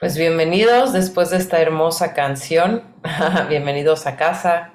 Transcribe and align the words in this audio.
Pues 0.00 0.16
bienvenidos 0.16 0.94
después 0.94 1.28
de 1.28 1.36
esta 1.36 1.60
hermosa 1.60 2.14
canción. 2.14 2.84
bienvenidos 3.50 4.06
a 4.06 4.16
casa 4.16 4.72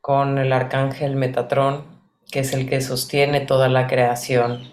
con 0.00 0.38
el 0.38 0.52
arcángel 0.52 1.16
Metatrón, 1.16 1.84
que 2.30 2.38
es 2.38 2.52
el 2.52 2.68
que 2.68 2.80
sostiene 2.80 3.40
toda 3.40 3.68
la 3.68 3.88
creación 3.88 4.70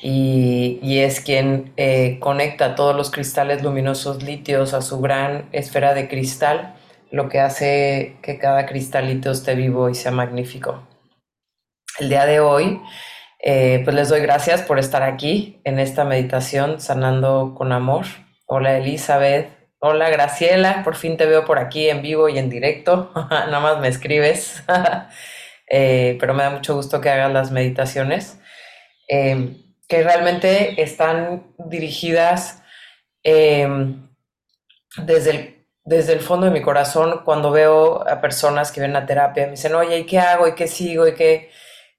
y, 0.00 0.78
y 0.80 1.00
es 1.00 1.18
quien 1.18 1.72
eh, 1.76 2.18
conecta 2.20 2.76
todos 2.76 2.94
los 2.94 3.10
cristales 3.10 3.64
luminosos 3.64 4.22
litios 4.22 4.74
a 4.74 4.80
su 4.80 5.00
gran 5.00 5.48
esfera 5.50 5.92
de 5.92 6.06
cristal, 6.06 6.76
lo 7.10 7.28
que 7.28 7.40
hace 7.40 8.18
que 8.22 8.38
cada 8.38 8.64
cristalito 8.64 9.32
esté 9.32 9.56
vivo 9.56 9.90
y 9.90 9.96
sea 9.96 10.12
magnífico. 10.12 10.86
El 11.98 12.10
día 12.10 12.26
de 12.26 12.38
hoy, 12.38 12.80
eh, 13.40 13.80
pues 13.82 13.96
les 13.96 14.08
doy 14.08 14.20
gracias 14.20 14.62
por 14.62 14.78
estar 14.78 15.02
aquí 15.02 15.60
en 15.64 15.80
esta 15.80 16.04
meditación 16.04 16.80
sanando 16.80 17.56
con 17.56 17.72
amor 17.72 18.04
Hola 18.46 18.76
Elizabeth. 18.76 19.48
Hola 19.78 20.10
Graciela, 20.10 20.82
por 20.84 20.96
fin 20.96 21.16
te 21.16 21.24
veo 21.24 21.46
por 21.46 21.58
aquí 21.58 21.88
en 21.88 22.02
vivo 22.02 22.28
y 22.28 22.38
en 22.38 22.50
directo. 22.50 23.10
Nada 23.30 23.60
más 23.60 23.80
me 23.80 23.88
escribes. 23.88 24.62
Eh, 25.66 26.18
pero 26.20 26.34
me 26.34 26.42
da 26.42 26.50
mucho 26.50 26.74
gusto 26.74 27.00
que 27.00 27.08
hagas 27.08 27.32
las 27.32 27.50
meditaciones, 27.50 28.38
em, 29.08 29.56
que 29.88 30.02
realmente 30.02 30.82
están 30.82 31.54
dirigidas 31.56 32.62
em, 33.22 34.06
desde, 34.98 35.30
el, 35.30 35.66
desde 35.84 36.12
el 36.12 36.20
fondo 36.20 36.44
de 36.46 36.52
mi 36.52 36.60
corazón 36.60 37.22
cuando 37.24 37.50
veo 37.50 38.06
a 38.06 38.20
personas 38.20 38.72
que 38.72 38.80
vienen 38.80 38.96
a 38.96 39.06
terapia, 39.06 39.46
me 39.46 39.52
dicen, 39.52 39.74
oye, 39.74 40.00
¿y 40.00 40.04
qué 40.06 40.18
hago? 40.18 40.46
¿Y 40.46 40.54
qué 40.54 40.68
sigo? 40.68 41.08
¿Y 41.08 41.14
qué? 41.14 41.50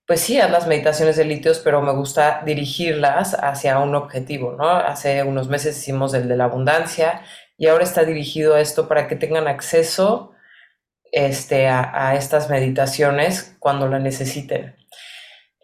Pues 0.07 0.21
sí, 0.21 0.39
haz 0.39 0.51
las 0.51 0.67
meditaciones 0.67 1.15
de 1.15 1.25
litios, 1.25 1.59
pero 1.59 1.81
me 1.81 1.91
gusta 1.93 2.41
dirigirlas 2.45 3.33
hacia 3.33 3.79
un 3.79 3.95
objetivo, 3.95 4.53
¿no? 4.53 4.69
Hace 4.69 5.23
unos 5.23 5.47
meses 5.49 5.77
hicimos 5.77 6.13
el 6.13 6.27
de 6.27 6.37
la 6.37 6.43
abundancia 6.45 7.21
y 7.57 7.67
ahora 7.67 7.83
está 7.83 8.03
dirigido 8.03 8.53
a 8.53 8.61
esto 8.61 8.87
para 8.87 9.07
que 9.07 9.15
tengan 9.15 9.47
acceso 9.47 10.33
este, 11.11 11.67
a, 11.67 12.15
estas 12.15 12.49
meditaciones 12.49 13.55
cuando 13.59 13.87
la 13.87 13.99
necesiten. 13.99 14.75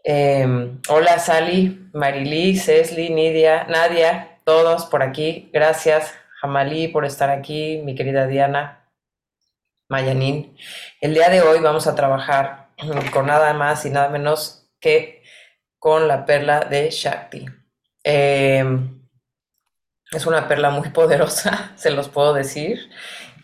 Em, 0.04 0.82
hola 0.90 1.20
Sally, 1.20 1.90
Marilí, 1.94 2.58
Cesli, 2.58 3.10
Nidia, 3.10 3.66
Nadia, 3.66 4.40
todos 4.44 4.86
por 4.86 5.04
aquí. 5.04 5.52
Gracias, 5.54 6.14
Jamalí, 6.42 6.88
por 6.88 7.06
estar 7.06 7.30
aquí, 7.30 7.82
mi 7.86 7.94
querida 7.94 8.26
Diana, 8.26 8.90
Mayanín. 9.90 10.58
El 11.00 11.14
día 11.14 11.30
de 11.30 11.42
hoy 11.42 11.60
vamos 11.60 11.86
a 11.86 11.94
trabajar 11.94 12.61
con 13.14 13.28
nada 13.28 13.54
más 13.54 13.86
y 13.86 13.90
nada 13.90 14.10
menos 14.10 14.70
que 14.80 15.24
con 15.80 16.08
la 16.08 16.26
perla 16.26 16.62
de 16.62 16.90
Shakti. 16.92 17.46
Em, 18.04 19.02
es 20.12 20.26
una 20.26 20.48
perla 20.48 20.70
muy 20.70 20.90
poderosa, 20.94 21.72
se 21.76 21.92
los 21.92 22.10
puedo 22.10 22.34
decir, 22.34 22.90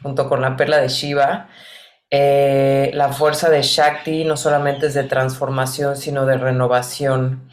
junto 0.01 0.29
con 0.29 0.41
la 0.41 0.55
perla 0.55 0.77
de 0.77 0.89
Shiva. 0.89 1.49
Eh, 2.09 2.91
la 2.93 3.11
fuerza 3.11 3.49
de 3.49 3.61
Shakti 3.61 4.23
no 4.23 4.37
solamente 4.37 4.87
es 4.87 4.93
de 4.93 5.03
transformación, 5.03 5.97
sino 5.97 6.25
de 6.25 6.37
renovación. 6.37 7.49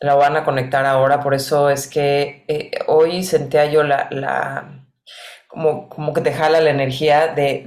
La 0.00 0.14
van 0.14 0.36
a 0.36 0.44
conectar 0.44 0.86
ahora, 0.86 1.20
por 1.20 1.34
eso 1.34 1.70
es 1.70 1.88
que 1.88 2.44
eh, 2.48 2.70
hoy 2.86 3.24
sentía 3.24 3.66
yo 3.66 3.82
la, 3.82 4.08
la 4.10 4.77
como, 5.58 6.12
que 6.14 6.20
te 6.20 6.32
jala 6.32 6.60
la 6.60 6.70
energía 6.70 7.28
de, 7.28 7.64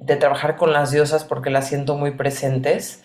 de 0.00 0.16
trabajar 0.16 0.56
con 0.56 0.72
las 0.72 0.90
diosas 0.90 1.24
porque 1.24 1.50
las 1.50 1.68
siento 1.68 1.96
muy 1.96 2.12
presentes 2.12 3.02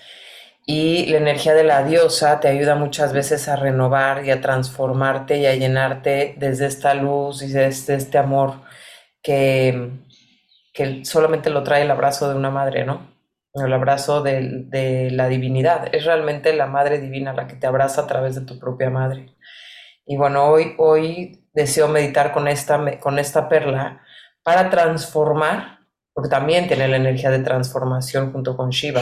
y 0.66 1.07
la 1.07 1.17
energía 1.17 1.53
de 1.53 1.63
la 1.63 1.83
diosa 1.83 2.39
te 2.39 2.47
ayuda 2.47 2.75
muchas 2.75 3.13
veces 3.13 3.47
a 3.47 3.55
renovar 3.55 4.25
y 4.25 4.31
a 4.31 4.41
transformarte 4.41 5.38
y 5.39 5.45
a 5.47 5.55
llenarte 5.55 6.35
desde 6.38 6.67
esta 6.67 6.94
luz 6.94 7.41
y 7.41 7.52
desde 7.52 7.95
este 7.95 8.17
amor 8.17 8.61
que, 9.23 9.89
que 10.73 11.03
solamente 11.05 11.49
lo 11.49 11.63
trae 11.63 11.81
el 11.83 11.91
abrazo 11.91 12.29
de 12.29 12.35
una 12.35 12.52
madre, 12.52 12.85
¿no? 12.85 13.09
El 13.53 13.73
abrazo 13.73 14.22
de, 14.22 14.66
de, 14.68 15.12
la 15.12 15.28
divinidad. 15.28 15.94
Es 15.94 16.06
realmente 16.06 16.53
la 16.53 16.68
madre 16.68 17.00
divina 17.00 17.33
la 17.33 17.47
que 17.47 17.56
te 17.56 17.68
abraza 17.68 18.01
a 18.01 18.07
través 18.07 18.35
de 18.35 18.41
tu 18.41 18.59
propia 18.59 18.89
madre. 18.89 19.35
Y 20.06 20.16
bueno, 20.16 20.45
hoy, 20.45 20.75
hoy 20.78 21.41
deseo 21.53 21.88
meditar 21.88 22.31
con 22.31 22.47
esta, 22.47 23.00
con 23.00 23.19
esta 23.19 23.50
perla 23.50 24.01
para 24.44 24.69
transformar 24.69 25.81
porque 26.13 26.29
también 26.29 26.67
tiene 26.67 26.88
la 26.88 26.97
energía 26.97 27.31
de 27.31 27.39
transformación 27.39 28.31
junto 28.31 28.57
con 28.57 28.69
Shiva, 28.69 29.01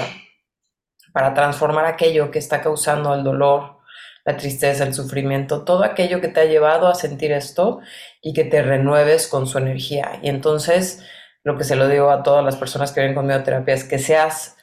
para 1.12 1.34
transformar 1.34 1.86
aquello 1.86 2.30
que 2.32 2.40
está 2.40 2.62
causando 2.62 3.14
el 3.14 3.24
dolor, 3.24 3.80
la 4.26 4.38
tristeza, 4.38 4.84
el 4.84 4.94
sufrimiento, 4.94 5.64
todo 5.64 5.84
aquello 5.84 6.22
que 6.22 6.28
te 6.28 6.42
ha 6.42 6.46
llevado 6.46 6.88
a 6.88 6.96
sentir 6.96 7.32
esto 7.32 7.80
y 8.22 8.34
que 8.34 8.44
te 8.44 8.62
renueves 8.62 9.28
con 9.28 9.48
su 9.48 9.58
energía. 9.58 10.20
Y 10.22 10.30
entonces, 10.30 11.04
lo 11.44 11.58
que 11.58 11.64
se 11.64 11.76
lo 11.76 11.88
digo 11.88 12.12
a 12.12 12.22
todas 12.22 12.46
las 12.46 12.58
personas 12.58 12.92
que 12.92 13.00
vienen 13.00 13.16
conmigo 13.16 13.40
a 13.40 13.44
terapia 13.44 13.74
es 13.74 13.84
que 13.84 13.98
seas 13.98 14.56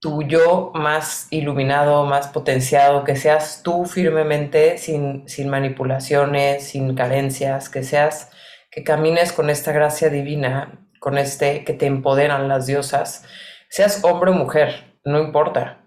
tu 0.00 0.22
yo 0.22 0.72
más 0.74 1.26
iluminado, 1.30 2.04
más 2.04 2.28
potenciado, 2.28 3.04
que 3.04 3.16
seas 3.16 3.62
tú 3.62 3.84
firmemente, 3.84 4.78
sin, 4.78 5.28
sin 5.28 5.48
manipulaciones, 5.48 6.64
sin 6.68 6.94
carencias, 6.94 7.68
que 7.68 7.82
seas, 7.82 8.30
que 8.70 8.84
camines 8.84 9.32
con 9.32 9.50
esta 9.50 9.72
gracia 9.72 10.08
divina 10.08 10.84
con 10.98 11.18
este 11.18 11.64
que 11.64 11.72
te 11.72 11.86
empoderan 11.86 12.48
las 12.48 12.66
diosas, 12.66 13.24
seas 13.68 14.02
hombre 14.04 14.30
o 14.30 14.34
mujer, 14.34 14.98
no 15.04 15.20
importa. 15.20 15.78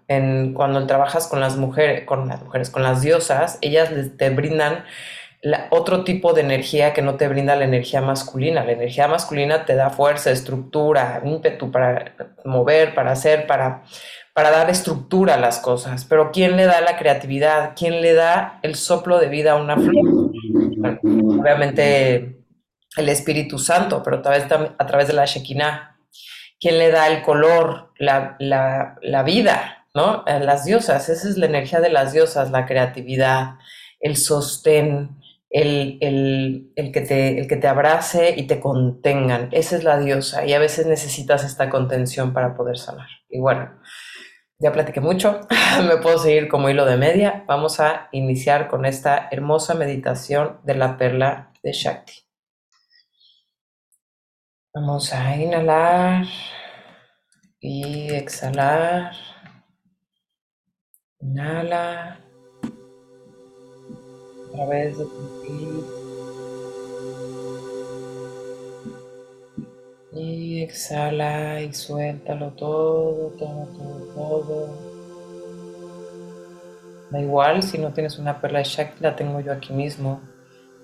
Cuando 0.54 0.86
trabajas 0.86 1.26
con 1.26 1.40
las 1.40 1.56
mujeres, 1.56 2.04
con 2.04 2.28
las 2.28 2.42
mujeres, 2.42 2.68
con 2.68 2.82
las 2.82 3.00
diosas, 3.00 3.56
ellas 3.62 3.88
te 4.18 4.28
brindan 4.28 4.84
otro 5.70 6.04
tipo 6.04 6.32
de 6.32 6.42
energía 6.42 6.92
que 6.92 7.02
no 7.02 7.16
te 7.16 7.28
brinda 7.28 7.56
la 7.56 7.64
energía 7.64 8.00
masculina. 8.00 8.64
La 8.64 8.72
energía 8.72 9.08
masculina 9.08 9.64
te 9.64 9.74
da 9.74 9.90
fuerza, 9.90 10.30
estructura, 10.30 11.20
ímpetu 11.24 11.70
para 11.70 12.14
mover, 12.44 12.94
para 12.94 13.12
hacer, 13.12 13.46
para, 13.46 13.82
para 14.34 14.50
dar 14.50 14.70
estructura 14.70 15.34
a 15.34 15.40
las 15.40 15.58
cosas. 15.58 16.04
Pero 16.04 16.30
¿quién 16.30 16.56
le 16.56 16.66
da 16.66 16.80
la 16.80 16.96
creatividad? 16.96 17.72
¿Quién 17.76 18.00
le 18.00 18.14
da 18.14 18.60
el 18.62 18.76
soplo 18.76 19.18
de 19.18 19.28
vida 19.28 19.52
a 19.52 19.56
una 19.56 19.76
flor? 19.76 20.30
obviamente 20.82 22.42
el 22.96 23.08
Espíritu 23.08 23.58
Santo, 23.58 24.02
pero 24.02 24.18
a 24.18 24.22
través, 24.22 24.44
a 24.50 24.86
través 24.86 25.08
de 25.08 25.14
la 25.14 25.24
Shekinah. 25.24 25.96
¿Quién 26.60 26.78
le 26.78 26.90
da 26.90 27.08
el 27.08 27.22
color, 27.22 27.92
la, 27.98 29.22
vida, 29.24 29.86
¿no? 29.94 30.24
Las 30.26 30.64
diosas, 30.64 31.08
esa 31.08 31.28
es 31.28 31.36
la 31.36 31.46
energía 31.46 31.80
de 31.80 31.90
las 31.90 32.12
diosas, 32.12 32.52
la 32.52 32.66
creatividad, 32.66 33.54
el 33.98 34.16
sostén, 34.16 35.21
el, 35.52 36.72
que 36.92 37.00
te, 37.02 37.38
el 37.38 37.46
que 37.46 37.56
te 37.56 37.68
abrace 37.68 38.34
y 38.36 38.46
te 38.46 38.58
contengan. 38.58 39.48
Esa 39.52 39.76
es 39.76 39.84
la 39.84 39.98
diosa 39.98 40.46
y 40.46 40.54
a 40.54 40.58
veces 40.58 40.86
necesitas 40.86 41.44
esta 41.44 41.68
contención 41.68 42.32
para 42.32 42.54
poder 42.54 42.78
sanar. 42.78 43.08
Y 43.28 43.38
bueno, 43.38 43.70
ya 44.58 44.72
platiqué 44.72 45.00
mucho, 45.00 45.40
me 45.86 45.98
puedo 45.98 46.18
seguir 46.18 46.48
como 46.48 46.70
hilo 46.70 46.84
de 46.86 46.96
media. 46.96 47.44
Vamos 47.46 47.80
a 47.80 48.08
iniciar 48.12 48.68
con 48.68 48.86
esta 48.86 49.28
hermosa 49.30 49.74
meditación 49.74 50.60
de 50.64 50.74
la 50.74 50.96
perla 50.96 51.52
de 51.62 51.72
Shakti. 51.72 52.12
Vamos 54.74 55.12
a 55.12 55.36
inhalar 55.36 56.24
y 57.60 58.10
exhalar. 58.14 59.12
Inhala 61.20 62.31
través 64.52 64.98
de 64.98 65.04
tu 65.04 65.42
piel. 65.42 65.84
Y 70.12 70.62
exhala 70.62 71.62
y 71.62 71.72
suéltalo 71.72 72.50
todo, 72.50 73.30
todo, 73.38 73.66
todo, 73.76 74.14
todo. 74.14 74.68
Da 77.10 77.20
igual 77.20 77.62
si 77.62 77.78
no 77.78 77.92
tienes 77.92 78.18
una 78.18 78.40
perla 78.40 78.60
de 78.60 78.64
Shakti, 78.64 79.02
la 79.02 79.16
tengo 79.16 79.40
yo 79.40 79.52
aquí 79.52 79.72
mismo. 79.72 80.20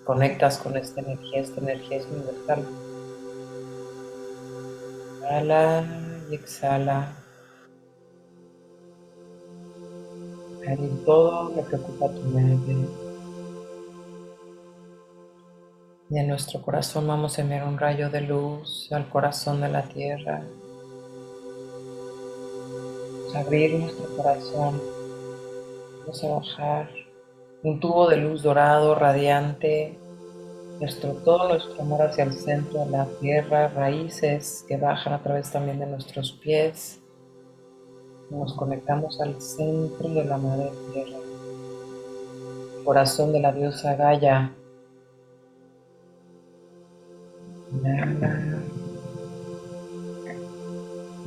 Conectas 0.05 0.59
con 0.59 0.77
esta 0.77 1.01
energía, 1.01 1.41
esta 1.41 1.61
energía 1.61 1.99
es 1.99 2.07
universal. 2.07 2.65
Inhala 5.19 5.85
y 6.31 6.35
exhala. 6.35 7.15
En 10.65 11.05
todo 11.05 11.51
lo 11.55 11.67
que 11.67 11.77
ocupa 11.77 12.09
tu 12.09 12.23
mente. 12.25 13.08
En 16.11 16.27
nuestro 16.27 16.63
corazón 16.63 17.07
vamos 17.07 17.37
a 17.37 17.43
enviar 17.43 17.69
un 17.69 17.77
rayo 17.77 18.09
de 18.09 18.23
luz 18.23 18.91
al 18.93 19.11
corazón 19.11 19.61
de 19.61 19.69
la 19.69 19.83
tierra. 19.83 20.43
Vamos 23.13 23.35
a 23.35 23.41
abrir 23.41 23.79
nuestro 23.79 24.17
corazón. 24.17 24.81
Vamos 26.01 26.25
a 26.25 26.29
bajar 26.29 26.89
un 27.63 27.79
tubo 27.79 28.09
de 28.09 28.17
luz 28.17 28.43
dorado, 28.43 28.95
radiante, 28.95 29.99
nuestro, 30.81 31.13
todo 31.13 31.51
nuestro 31.51 31.83
amor 31.83 32.01
hacia 32.01 32.25
el 32.25 32.33
centro 32.33 32.87
de 32.87 32.91
la 32.91 33.07
tierra, 33.21 33.69
raíces 33.69 34.65
que 34.67 34.79
bajan 34.79 35.13
a 35.13 35.23
través 35.23 35.51
también 35.51 35.79
de 35.79 35.87
nuestros 35.87 36.33
pies. 36.33 37.01
Nos 38.31 38.55
conectamos 38.55 39.21
al 39.21 39.39
centro 39.43 40.09
de 40.09 40.25
la 40.25 40.39
madre 40.39 40.71
tierra, 40.91 41.19
corazón 42.83 43.35
de 43.35 43.41
la 43.41 43.53
diosa 43.53 43.95
Gaia. 43.95 44.55
Inhala 47.73 48.59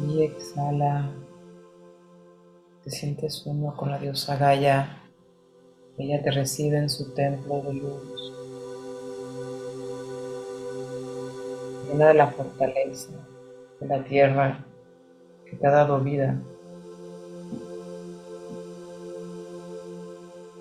y 0.07 0.23
exhala. 0.23 1.09
Te 2.83 2.89
sientes 2.89 3.43
uno 3.45 3.75
con 3.75 3.91
la 3.91 3.99
diosa 3.99 4.38
Gaia. 4.38 4.97
Ella 5.97 6.21
te 6.23 6.31
recibe 6.31 6.77
en 6.77 6.89
su 6.89 7.13
templo 7.13 7.61
de 7.61 7.73
luz. 7.73 8.33
Llena 11.88 12.07
de 12.07 12.13
la 12.15 12.27
fortaleza 12.27 13.11
de 13.79 13.88
la 13.88 14.03
tierra 14.03 14.65
que 15.45 15.55
te 15.57 15.67
ha 15.67 15.71
dado 15.71 15.99
vida. 15.99 16.41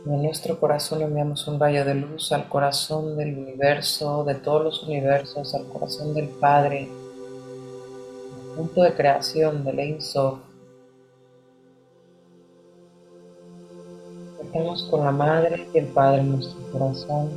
En 0.06 0.22
nuestro 0.22 0.58
corazón 0.58 1.02
enviamos 1.02 1.46
un 1.46 1.60
rayo 1.60 1.84
de 1.84 1.94
luz 1.94 2.32
al 2.32 2.48
corazón 2.48 3.16
del 3.16 3.36
universo, 3.36 4.24
de 4.24 4.34
todos 4.34 4.64
los 4.64 4.82
universos, 4.82 5.54
al 5.54 5.66
corazón 5.66 6.14
del 6.14 6.28
Padre, 6.28 6.88
punto 8.56 8.82
de 8.82 8.94
creación 8.94 9.62
del 9.64 9.78
Ein 9.78 9.98
Estamos 14.42 14.84
con 14.90 15.04
la 15.04 15.12
Madre 15.12 15.68
y 15.72 15.78
el 15.78 15.86
Padre 15.86 16.22
en 16.22 16.32
nuestro 16.32 16.60
corazón, 16.72 17.30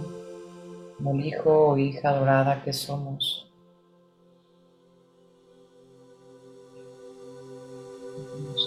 como 0.97 1.11
el 1.11 1.25
Hijo 1.25 1.69
o 1.69 1.77
hija 1.77 2.17
dorada 2.17 2.63
que 2.63 2.71
somos. 2.71 3.51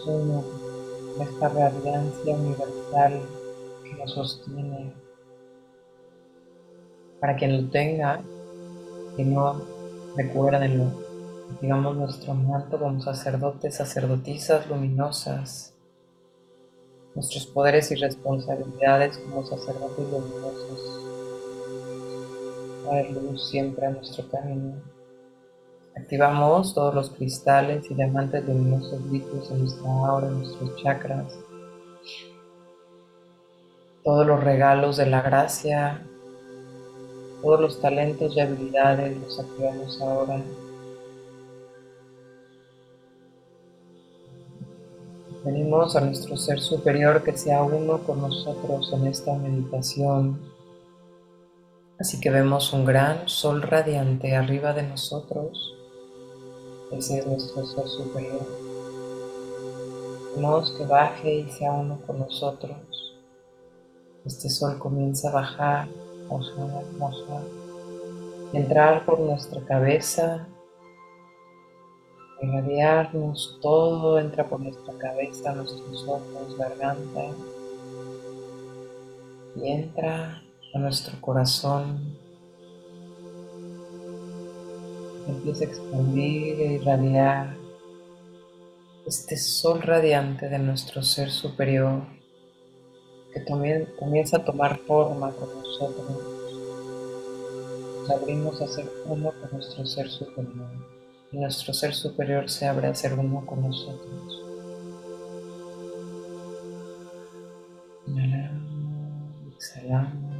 Somos 0.05 0.45
esta 1.19 1.49
radiancia 1.49 2.35
universal 2.35 3.23
sostiene. 4.06 4.93
Para 7.20 7.37
quien 7.37 7.62
lo 7.62 7.70
tenga 7.70 8.20
y 9.17 9.25
no 9.25 9.62
recuérdenlo, 10.17 10.87
digamos 11.61 11.97
nuestro 11.97 12.35
manto 12.35 12.79
como 12.79 13.00
sacerdotes, 13.00 13.76
sacerdotisas 13.76 14.69
luminosas 14.69 15.76
nuestros 17.17 17.47
poderes 17.47 17.91
y 17.91 17.94
responsabilidades 17.94 19.17
como 19.19 19.44
sacerdotes 19.44 20.06
luminosos. 20.11 21.02
Traer 22.85 23.11
luz 23.11 23.49
siempre 23.49 23.87
a 23.87 23.91
nuestro 23.91 24.29
camino. 24.29 24.75
Activamos 25.97 26.75
todos 26.75 26.94
los 26.94 27.09
cristales 27.09 27.91
y 27.91 27.94
diamantes 27.94 28.44
luminosos 28.47 29.00
licos 29.06 29.50
en 29.50 29.61
nuestra 29.61 29.91
aura, 29.91 30.26
en 30.29 30.41
nuestros 30.41 30.76
chakras. 30.76 31.38
Todos 34.06 34.25
los 34.25 34.44
regalos 34.44 34.99
de 34.99 35.06
la 35.06 35.20
gracia, 35.20 36.06
todos 37.43 37.61
los 37.61 37.81
talentos 37.81 38.37
y 38.37 38.41
habilidades 38.41 39.17
los 39.17 39.41
activamos 39.41 40.00
ahora. 40.00 40.41
Venimos 45.44 45.97
a 45.97 46.03
nuestro 46.03 46.37
ser 46.37 46.61
superior 46.61 47.25
que 47.25 47.37
sea 47.37 47.64
uno 47.64 47.99
con 48.05 48.20
nosotros 48.20 48.93
en 48.93 49.08
esta 49.08 49.35
meditación. 49.35 50.38
Así 51.99 52.20
que 52.20 52.31
vemos 52.31 52.73
un 52.73 52.85
gran 52.85 53.29
sol 53.29 53.61
radiante 53.61 54.37
arriba 54.37 54.73
de 54.73 54.85
nosotros. 54.85 55.75
Ese 56.93 57.19
es 57.19 57.26
nuestro 57.26 57.67
ser 57.67 57.88
superior. 57.88 58.47
Vemos 60.37 60.70
que 60.79 60.87
baje 60.87 61.35
y 61.38 61.50
sea 61.50 61.73
uno 61.73 61.99
con 62.06 62.20
nosotros. 62.20 63.06
Este 64.26 64.49
sol 64.49 64.78
comienza 64.78 65.28
a 65.31 65.32
bajar, 65.32 65.88
bajar, 66.28 66.84
bajar. 66.99 67.43
Entrar 68.52 69.06
por 69.06 69.20
nuestra 69.20 69.64
cabeza 69.64 70.46
irradiarnos, 72.43 73.58
todo 73.62 74.19
entra 74.19 74.46
por 74.49 74.61
nuestra 74.61 74.93
cabeza, 74.99 75.55
nuestros 75.55 76.05
ojos, 76.06 76.56
garganta 76.58 77.23
y 79.56 79.69
entra 79.69 80.43
a 80.75 80.78
nuestro 80.78 81.20
corazón. 81.20 82.17
Empieza 85.26 85.64
a 85.64 85.69
expandir 85.69 86.61
e 86.61 86.73
irradiar 86.75 87.56
este 89.06 89.37
sol 89.37 89.82
radiante 89.82 90.49
de 90.49 90.58
nuestro 90.58 91.02
ser 91.02 91.31
superior 91.31 92.02
que 93.37 93.43
también 93.43 93.87
comienza 93.99 94.38
a 94.38 94.44
tomar 94.47 94.79
forma 94.87 95.31
con 95.31 95.50
nosotros. 95.59 96.06
Nos 98.00 98.11
abrimos 98.11 98.62
a 98.62 98.67
ser 98.67 98.91
uno 99.05 99.31
con 99.31 99.50
nuestro 99.53 99.85
ser 99.85 100.09
superior 100.09 100.71
y 101.31 101.37
nuestro 101.37 101.75
ser 101.75 101.93
superior 101.93 102.49
se 102.49 102.67
abre 102.67 102.87
a 102.87 102.94
ser 102.94 103.12
uno 103.12 103.44
con 103.44 103.61
nosotros. 103.61 104.43
Inhalamos, 108.06 109.55
exhalamos. 109.55 110.37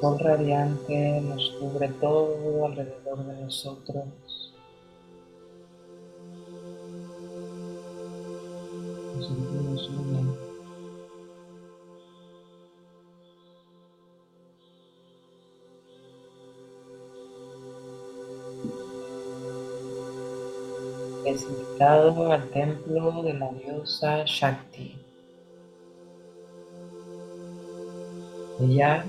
Sol 0.00 0.18
radiante 0.18 1.20
nos 1.20 1.48
cubre 1.60 1.88
todo 2.00 2.66
alrededor 2.66 3.24
de 3.24 3.40
nosotros. 3.40 4.33
Es 9.16 9.30
invitado 21.42 22.32
al 22.32 22.50
templo 22.50 23.22
de 23.22 23.34
la 23.34 23.52
diosa 23.52 24.24
Shakti. 24.24 24.96
Ella 28.60 29.04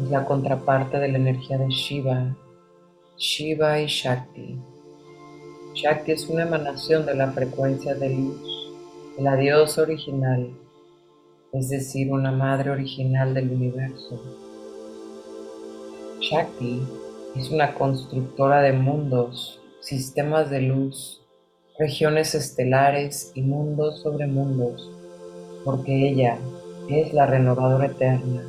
es 0.00 0.10
la 0.10 0.24
contraparte 0.24 0.98
de 0.98 1.08
la 1.08 1.18
energía 1.18 1.58
de 1.58 1.68
Shiva, 1.68 2.36
Shiva 3.16 3.80
y 3.80 3.86
Shakti. 3.86 4.56
Shakti 5.74 6.12
es 6.12 6.28
una 6.28 6.42
emanación 6.42 7.04
de 7.06 7.14
la 7.14 7.32
frecuencia 7.32 7.94
de 7.96 8.10
luz 8.10 8.57
la 9.18 9.34
diosa 9.34 9.82
original, 9.82 10.48
es 11.52 11.70
decir, 11.70 12.12
una 12.12 12.30
madre 12.30 12.70
original 12.70 13.34
del 13.34 13.50
universo. 13.50 14.22
Shakti 16.20 16.80
es 17.34 17.50
una 17.50 17.74
constructora 17.74 18.62
de 18.62 18.74
mundos, 18.74 19.60
sistemas 19.80 20.50
de 20.50 20.62
luz, 20.62 21.20
regiones 21.80 22.36
estelares 22.36 23.32
y 23.34 23.42
mundos 23.42 24.02
sobre 24.02 24.28
mundos, 24.28 24.88
porque 25.64 26.10
ella 26.10 26.38
es 26.88 27.12
la 27.12 27.26
renovadora 27.26 27.86
eterna, 27.86 28.44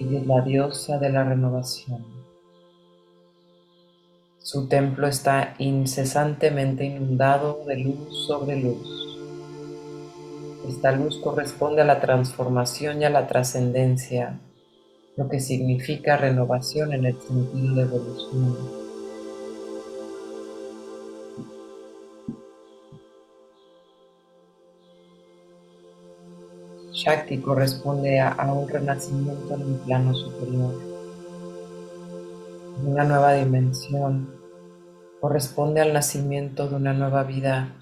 ella 0.00 0.18
es 0.18 0.26
la 0.26 0.40
diosa 0.40 0.98
de 0.98 1.10
la 1.10 1.22
renovación. 1.22 2.04
Su 4.38 4.66
templo 4.66 5.06
está 5.06 5.54
incesantemente 5.58 6.84
inundado 6.84 7.62
de 7.66 7.76
luz 7.76 8.26
sobre 8.26 8.60
luz. 8.60 9.09
Esta 10.70 10.92
luz 10.92 11.18
corresponde 11.18 11.82
a 11.82 11.84
la 11.84 12.00
transformación 12.00 13.02
y 13.02 13.04
a 13.04 13.10
la 13.10 13.26
trascendencia, 13.26 14.38
lo 15.16 15.28
que 15.28 15.40
significa 15.40 16.16
renovación 16.16 16.92
en 16.92 17.06
el 17.06 17.20
sentido 17.20 17.74
de 17.74 17.82
evolución. 17.82 18.56
Shakti 26.92 27.38
corresponde 27.38 28.20
a, 28.20 28.52
un 28.52 28.68
renacimiento 28.68 29.52
en 29.52 29.62
un 29.62 29.78
plano 29.80 30.14
superior, 30.14 30.80
una 32.86 33.02
nueva 33.02 33.32
dimensión, 33.32 34.36
corresponde 35.20 35.80
al 35.80 35.92
nacimiento 35.92 36.68
de 36.68 36.76
una 36.76 36.92
nueva 36.92 37.24
vida. 37.24 37.79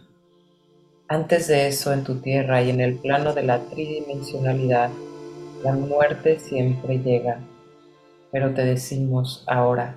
Antes 1.11 1.49
de 1.49 1.69
eso, 1.69 1.91
en 1.95 2.05
tu 2.05 2.17
tierra 2.17 2.61
y 2.61 2.69
en 2.69 2.83
el 2.83 2.99
plano 2.99 3.33
de 3.33 3.43
la 3.43 3.61
tridimensionalidad, 3.61 4.91
la 5.65 5.73
muerte 5.73 6.39
siempre 6.39 6.99
llega, 6.99 7.41
pero 8.31 8.53
te 8.53 8.63
decimos 8.63 9.43
ahora, 9.47 9.97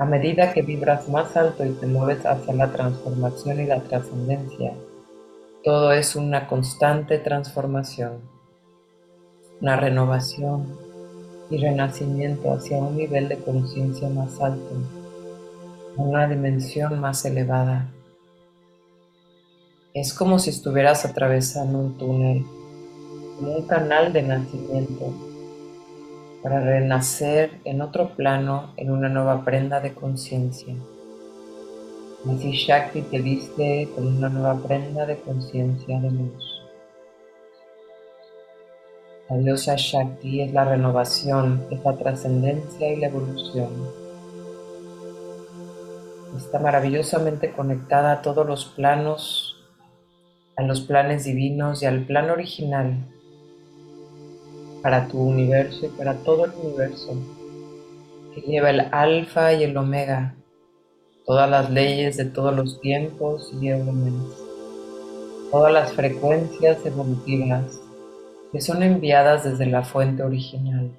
a 0.00 0.04
medida 0.04 0.52
que 0.52 0.62
vibras 0.62 1.08
más 1.08 1.36
alto 1.36 1.64
y 1.64 1.70
te 1.74 1.86
mueves 1.86 2.26
hacia 2.26 2.52
la 2.54 2.72
transformación 2.72 3.60
y 3.60 3.66
la 3.66 3.80
trascendencia, 3.82 4.72
todo 5.62 5.92
es 5.92 6.16
una 6.16 6.48
constante 6.48 7.18
transformación, 7.18 8.14
una 9.60 9.76
renovación 9.76 10.76
y 11.50 11.58
renacimiento 11.58 12.52
hacia 12.52 12.78
un 12.78 12.96
nivel 12.96 13.28
de 13.28 13.36
conciencia 13.36 14.08
más 14.08 14.40
alto, 14.40 14.74
una 15.96 16.26
dimensión 16.26 16.98
más 16.98 17.24
elevada. 17.24 17.86
Es 19.92 20.14
como 20.14 20.38
si 20.38 20.50
estuvieras 20.50 21.04
atravesando 21.04 21.80
un 21.80 21.98
túnel, 21.98 22.46
un 23.40 23.66
canal 23.66 24.12
de 24.12 24.22
nacimiento. 24.22 25.12
para 26.44 26.60
renacer 26.60 27.60
en 27.64 27.82
otro 27.82 28.14
plano 28.16 28.72
en 28.78 28.90
una 28.90 29.10
nueva 29.10 29.44
prenda 29.44 29.80
de 29.80 29.92
conciencia. 29.92 30.74
Así 32.24 32.52
Shakti 32.52 33.02
te 33.02 33.20
viste 33.20 33.90
con 33.94 34.06
una 34.06 34.30
nueva 34.30 34.54
prenda 34.62 35.04
de 35.04 35.18
conciencia 35.18 36.00
de 36.00 36.10
luz. 36.10 36.62
La 39.28 39.36
diosa 39.36 39.74
Shakti 39.76 40.40
es 40.40 40.52
la 40.54 40.64
renovación, 40.64 41.66
es 41.70 41.84
la 41.84 41.94
trascendencia 41.98 42.90
y 42.90 42.96
la 42.96 43.08
evolución. 43.08 43.68
Está 46.38 46.58
maravillosamente 46.58 47.52
conectada 47.52 48.12
a 48.12 48.22
todos 48.22 48.46
los 48.46 48.64
planos, 48.64 49.59
a 50.60 50.62
los 50.62 50.82
planes 50.82 51.24
divinos 51.24 51.82
y 51.82 51.86
al 51.86 52.04
plan 52.04 52.28
original 52.28 52.92
para 54.82 55.08
tu 55.08 55.18
universo 55.18 55.86
y 55.86 55.88
para 55.88 56.16
todo 56.16 56.44
el 56.44 56.50
universo, 56.50 57.14
que 58.34 58.42
lleva 58.42 58.68
el 58.68 58.80
alfa 58.92 59.54
y 59.54 59.64
el 59.64 59.74
omega, 59.74 60.34
todas 61.24 61.48
las 61.48 61.70
leyes 61.70 62.18
de 62.18 62.26
todos 62.26 62.54
los 62.54 62.78
tiempos 62.82 63.50
y 63.58 63.68
evoluciones, 63.68 64.36
todas 65.50 65.72
las 65.72 65.94
frecuencias 65.94 66.84
evolutivas 66.84 67.80
que 68.52 68.60
son 68.60 68.82
enviadas 68.82 69.44
desde 69.44 69.64
la 69.64 69.82
fuente 69.82 70.22
original. 70.22 70.90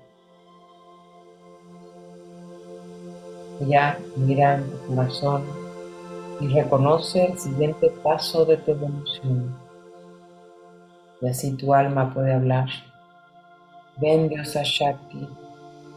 Ya 3.67 3.99
mira 4.17 4.55
en 4.55 4.63
tu 4.71 4.95
corazón 4.95 5.60
y 6.41 6.47
reconoce 6.47 7.25
el 7.25 7.39
siguiente 7.39 7.91
paso 8.03 8.43
de 8.45 8.57
tu 8.57 8.71
evolución. 8.71 9.55
Y 11.21 11.27
así 11.27 11.55
tu 11.55 11.73
alma 11.73 12.13
puede 12.13 12.33
hablar. 12.33 12.67
Ven, 13.97 14.27
diosa 14.27 14.61
Shakti, 14.63 15.27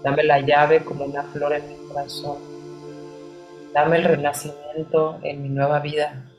dame 0.03 0.23
la 0.23 0.41
llave 0.41 0.85
como 0.85 1.07
una 1.07 1.23
flor 1.23 1.55
en 1.55 1.69
mi 1.69 1.89
corazón 1.89 2.55
Dame 3.75 3.97
el 3.97 4.05
renacimiento 4.05 5.19
en 5.25 5.43
mi 5.43 5.49
nueva 5.49 5.81
vida. 5.81 6.31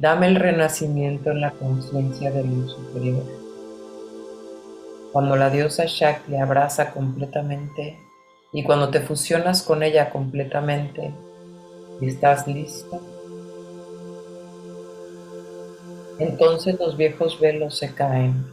Dame 0.00 0.26
el 0.26 0.34
renacimiento 0.34 1.30
en 1.30 1.40
la 1.40 1.52
conciencia 1.52 2.32
del 2.32 2.48
luz 2.48 2.72
superior. 2.72 3.22
Cuando 5.12 5.36
la 5.36 5.50
diosa 5.50 5.84
Shakti 5.86 6.34
abraza 6.34 6.90
completamente 6.90 7.96
y 8.52 8.64
cuando 8.64 8.90
te 8.90 9.00
fusionas 9.00 9.62
con 9.62 9.84
ella 9.84 10.10
completamente 10.10 11.14
estás 12.08 12.46
listo, 12.46 13.00
entonces 16.18 16.78
los 16.78 16.96
viejos 16.96 17.40
velos 17.40 17.78
se 17.78 17.94
caen, 17.94 18.46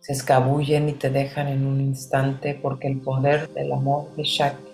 se 0.00 0.12
escabullen 0.12 0.88
y 0.88 0.92
te 0.94 1.10
dejan 1.10 1.48
en 1.48 1.66
un 1.66 1.80
instante 1.80 2.58
porque 2.60 2.88
el 2.88 3.00
poder 3.00 3.48
del 3.50 3.72
amor 3.72 4.14
de 4.16 4.24
Shakti 4.24 4.72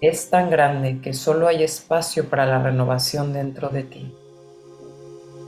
es 0.00 0.28
tan 0.28 0.50
grande 0.50 1.00
que 1.00 1.14
solo 1.14 1.46
hay 1.46 1.62
espacio 1.62 2.28
para 2.28 2.44
la 2.44 2.62
renovación 2.62 3.32
dentro 3.32 3.68
de 3.68 3.84
ti. 3.84 4.14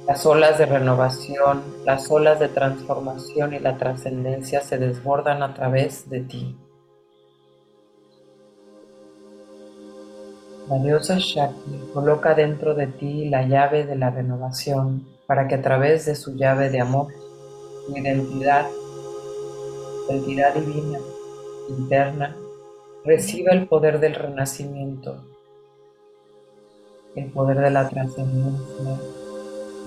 Las 0.07 0.25
olas 0.25 0.57
de 0.57 0.67
renovación, 0.67 1.63
las 1.85 2.11
olas 2.11 2.39
de 2.39 2.49
transformación 2.49 3.55
y 3.55 3.59
la 3.59 3.77
trascendencia 3.77 4.61
se 4.61 4.79
desbordan 4.79 5.43
a 5.43 5.53
través 5.53 6.09
de 6.09 6.21
ti. 6.21 6.57
La 10.69 10.79
diosa 10.79 11.17
Shakti 11.19 11.91
coloca 11.95 12.35
dentro 12.35 12.75
de 12.75 12.89
ti 12.89 13.29
la 13.29 13.47
llave 13.47 13.87
de 13.87 13.95
la 13.95 14.11
renovación 14.11 15.07
para 15.27 15.47
que 15.47 15.55
a 15.55 15.63
través 15.63 16.07
de 16.07 16.17
su 16.17 16.35
llave 16.35 16.71
de 16.71 16.81
amor, 16.81 17.07
tu 17.87 17.97
identidad, 17.97 18.67
identidad 20.09 20.55
divina, 20.55 20.99
interna, 21.69 22.37
reciba 23.05 23.53
el 23.53 23.69
poder 23.69 24.01
del 24.01 24.17
renacimiento, 24.17 25.25
el 27.15 27.31
poder 27.31 27.61
de 27.61 27.71
la 27.71 27.89
trascendencia, 27.89 28.99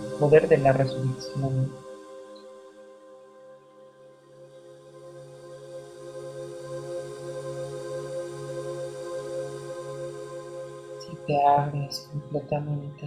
el 0.06 0.18
poder 0.18 0.48
de 0.48 0.58
la 0.60 0.72
resurrección. 0.72 1.89
Te 11.30 11.46
abres 11.46 12.10
completamente. 12.12 13.06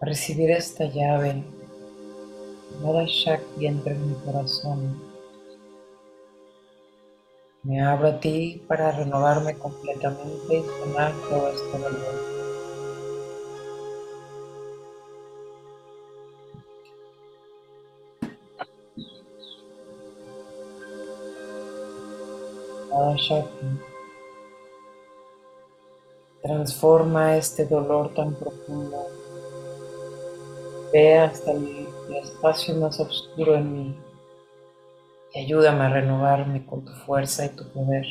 A 0.00 0.06
recibir 0.06 0.50
esta 0.50 0.84
llave, 0.86 1.44
nada 2.82 3.04
Shakti 3.06 3.66
entra 3.66 3.92
en 3.92 4.10
mi 4.10 4.14
corazón. 4.24 5.00
Me 7.62 7.80
abro 7.80 8.08
a 8.08 8.18
ti 8.18 8.64
para 8.66 8.90
renovarme 8.90 9.54
completamente 9.54 10.56
y 10.58 10.64
sanar 10.80 11.12
todo 11.30 11.52
este 11.52 11.78
dolor. 11.78 12.36
Shakti, 23.16 23.95
transforma 26.46 27.36
este 27.36 27.66
dolor 27.66 28.14
tan 28.14 28.34
profundo. 28.34 28.96
Ve 30.92 31.18
hasta 31.18 31.50
el 31.50 31.88
espacio 32.22 32.76
más 32.76 33.00
oscuro 33.00 33.56
en 33.56 33.72
mí 33.72 33.96
y 35.34 35.40
ayúdame 35.40 35.84
a 35.84 35.88
renovarme 35.88 36.64
con 36.64 36.84
tu 36.84 36.92
fuerza 36.92 37.46
y 37.46 37.48
tu 37.48 37.68
poder. 37.72 38.06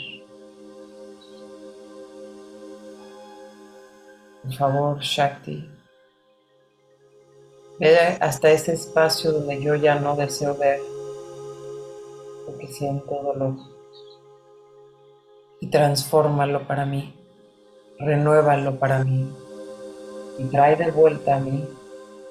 Por 4.43 4.53
favor, 4.53 4.99
Shakti, 4.99 5.67
ve 7.79 7.97
hasta 8.19 8.51
ese 8.51 8.73
espacio 8.73 9.31
donde 9.31 9.63
yo 9.63 9.75
ya 9.75 9.95
no 9.95 10.15
deseo 10.15 10.55
ver, 10.57 10.81
porque 12.45 12.67
siento 12.67 13.15
dolor. 13.23 13.55
Y 15.61 15.67
transfórmalo 15.67 16.67
para 16.67 16.85
mí, 16.85 17.14
renuévalo 17.99 18.77
para 18.77 19.03
mí, 19.03 19.29
y 20.37 20.43
trae 20.45 20.75
de 20.75 20.91
vuelta 20.91 21.35
a 21.35 21.39
mí 21.39 21.65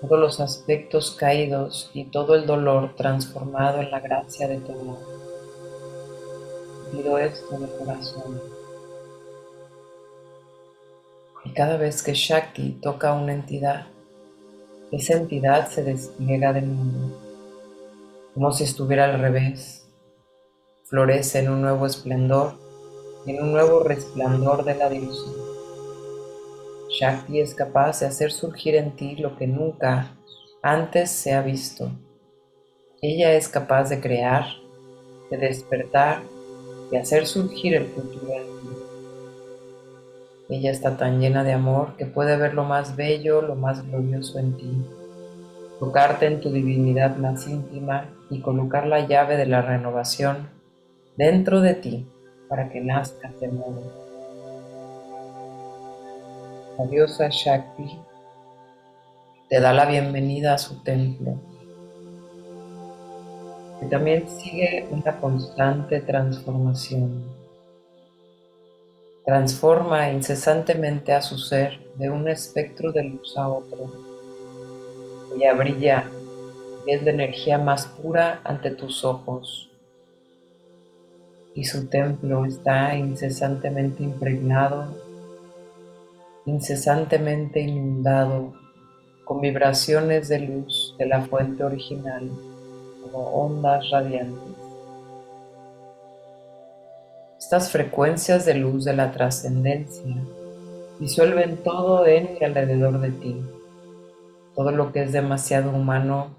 todos 0.00 0.20
los 0.20 0.40
aspectos 0.40 1.12
caídos 1.12 1.90
y 1.94 2.04
todo 2.04 2.34
el 2.34 2.46
dolor 2.46 2.94
transformado 2.94 3.80
en 3.80 3.90
la 3.90 4.00
gracia 4.00 4.46
de 4.48 4.58
tu 4.58 4.72
amor. 4.72 4.98
Pido 6.92 7.18
esto 7.18 7.58
de 7.58 7.68
corazón. 7.78 8.40
Y 11.44 11.50
cada 11.50 11.76
vez 11.76 12.02
que 12.02 12.14
Shakti 12.14 12.78
toca 12.82 13.12
una 13.12 13.32
entidad, 13.32 13.86
esa 14.92 15.14
entidad 15.14 15.68
se 15.68 15.82
despliega 15.82 16.52
del 16.52 16.66
mundo, 16.66 17.18
como 18.34 18.52
si 18.52 18.64
estuviera 18.64 19.06
al 19.06 19.18
revés. 19.18 19.86
Florece 20.84 21.40
en 21.40 21.50
un 21.50 21.62
nuevo 21.62 21.86
esplendor, 21.86 22.54
en 23.26 23.42
un 23.42 23.52
nuevo 23.52 23.82
resplandor 23.82 24.64
de 24.64 24.74
la 24.74 24.88
división. 24.88 25.43
Shakti 26.96 27.40
es 27.40 27.56
capaz 27.56 27.98
de 28.00 28.06
hacer 28.06 28.30
surgir 28.30 28.76
en 28.76 28.94
ti 28.94 29.16
lo 29.16 29.36
que 29.36 29.48
nunca 29.48 30.14
antes 30.62 31.10
se 31.10 31.32
ha 31.32 31.42
visto. 31.42 31.90
Ella 33.02 33.32
es 33.32 33.48
capaz 33.48 33.88
de 33.88 34.00
crear, 34.00 34.44
de 35.28 35.36
despertar, 35.38 36.22
de 36.92 36.98
hacer 36.98 37.26
surgir 37.26 37.74
el 37.74 37.86
futuro 37.86 38.32
en 38.34 38.42
ti. 38.44 38.68
Ella 40.50 40.70
está 40.70 40.96
tan 40.96 41.20
llena 41.20 41.42
de 41.42 41.52
amor 41.52 41.96
que 41.96 42.06
puede 42.06 42.36
ver 42.36 42.54
lo 42.54 42.62
más 42.62 42.94
bello, 42.94 43.42
lo 43.42 43.56
más 43.56 43.84
glorioso 43.88 44.38
en 44.38 44.56
ti, 44.56 44.86
tocarte 45.80 46.26
en 46.26 46.40
tu 46.40 46.52
divinidad 46.52 47.16
más 47.16 47.48
íntima 47.48 48.08
y 48.30 48.40
colocar 48.40 48.86
la 48.86 49.04
llave 49.04 49.36
de 49.36 49.46
la 49.46 49.62
renovación 49.62 50.48
dentro 51.16 51.60
de 51.60 51.74
ti 51.74 52.06
para 52.48 52.68
que 52.68 52.80
nazcas 52.80 53.40
de 53.40 53.48
nuevo 53.48 54.03
la 56.78 56.86
diosa 56.86 57.28
Shakti 57.28 57.98
te 59.48 59.60
da 59.60 59.72
la 59.72 59.86
bienvenida 59.86 60.54
a 60.54 60.58
su 60.58 60.82
templo, 60.82 61.34
que 63.78 63.86
también 63.86 64.28
sigue 64.28 64.88
una 64.90 65.20
constante 65.20 66.00
transformación. 66.00 67.22
Transforma 69.24 70.10
incesantemente 70.10 71.12
a 71.12 71.22
su 71.22 71.38
ser 71.38 71.78
de 71.94 72.10
un 72.10 72.28
espectro 72.28 72.90
de 72.90 73.04
luz 73.04 73.36
a 73.36 73.48
otro. 73.48 73.92
Ella 75.36 75.54
brilla 75.54 76.04
y 76.86 76.92
es 76.92 77.02
la 77.04 77.10
energía 77.10 77.58
más 77.58 77.86
pura 77.86 78.40
ante 78.44 78.70
tus 78.70 79.04
ojos. 79.04 79.70
Y 81.54 81.64
su 81.64 81.86
templo 81.86 82.44
está 82.44 82.96
incesantemente 82.96 84.02
impregnado 84.02 85.03
incesantemente 86.46 87.60
inundado 87.60 88.52
con 89.24 89.40
vibraciones 89.40 90.28
de 90.28 90.40
luz 90.40 90.94
de 90.98 91.06
la 91.06 91.22
fuente 91.22 91.64
original, 91.64 92.30
como 93.02 93.18
ondas 93.30 93.90
radiantes. 93.90 94.54
Estas 97.38 97.70
frecuencias 97.70 98.44
de 98.44 98.54
luz 98.54 98.84
de 98.84 98.94
la 98.94 99.12
trascendencia 99.12 100.16
disuelven 100.98 101.56
todo 101.58 102.06
en 102.06 102.36
y 102.40 102.44
alrededor 102.44 103.00
de 103.00 103.10
ti, 103.10 103.36
todo 104.54 104.70
lo 104.70 104.92
que 104.92 105.02
es 105.02 105.12
demasiado 105.12 105.70
humano, 105.70 106.36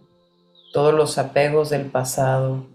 todos 0.74 0.94
los 0.94 1.18
apegos 1.18 1.70
del 1.70 1.86
pasado. 1.86 2.66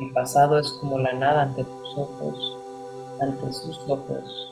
El 0.00 0.12
pasado 0.12 0.58
es 0.58 0.70
como 0.80 0.98
la 0.98 1.12
nada 1.12 1.42
ante 1.42 1.64
tus 1.64 1.98
ojos, 1.98 2.58
ante 3.20 3.52
sus 3.52 3.78
ojos. 3.88 4.49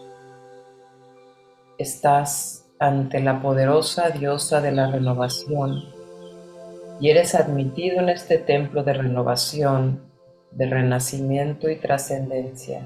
Estás 1.78 2.66
ante 2.80 3.20
la 3.20 3.40
poderosa 3.40 4.10
diosa 4.10 4.60
de 4.60 4.72
la 4.72 4.90
renovación 4.90 5.84
y 7.00 7.10
eres 7.10 7.36
admitido 7.36 8.00
en 8.00 8.08
este 8.08 8.36
templo 8.38 8.82
de 8.82 8.94
renovación, 8.94 10.00
de 10.50 10.66
renacimiento 10.66 11.70
y 11.70 11.76
trascendencia. 11.76 12.84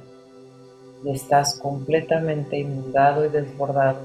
Y 1.07 1.11
estás 1.11 1.59
completamente 1.59 2.59
inundado 2.59 3.25
y 3.25 3.31
desbordado. 3.31 4.03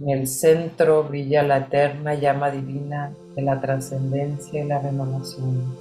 En 0.00 0.08
el 0.08 0.26
centro 0.26 1.04
brilla 1.04 1.42
la 1.42 1.58
eterna 1.58 2.14
llama 2.14 2.50
divina 2.50 3.12
de 3.36 3.42
la 3.42 3.60
trascendencia 3.60 4.64
y 4.64 4.66
la 4.66 4.78
renovación. 4.78 5.76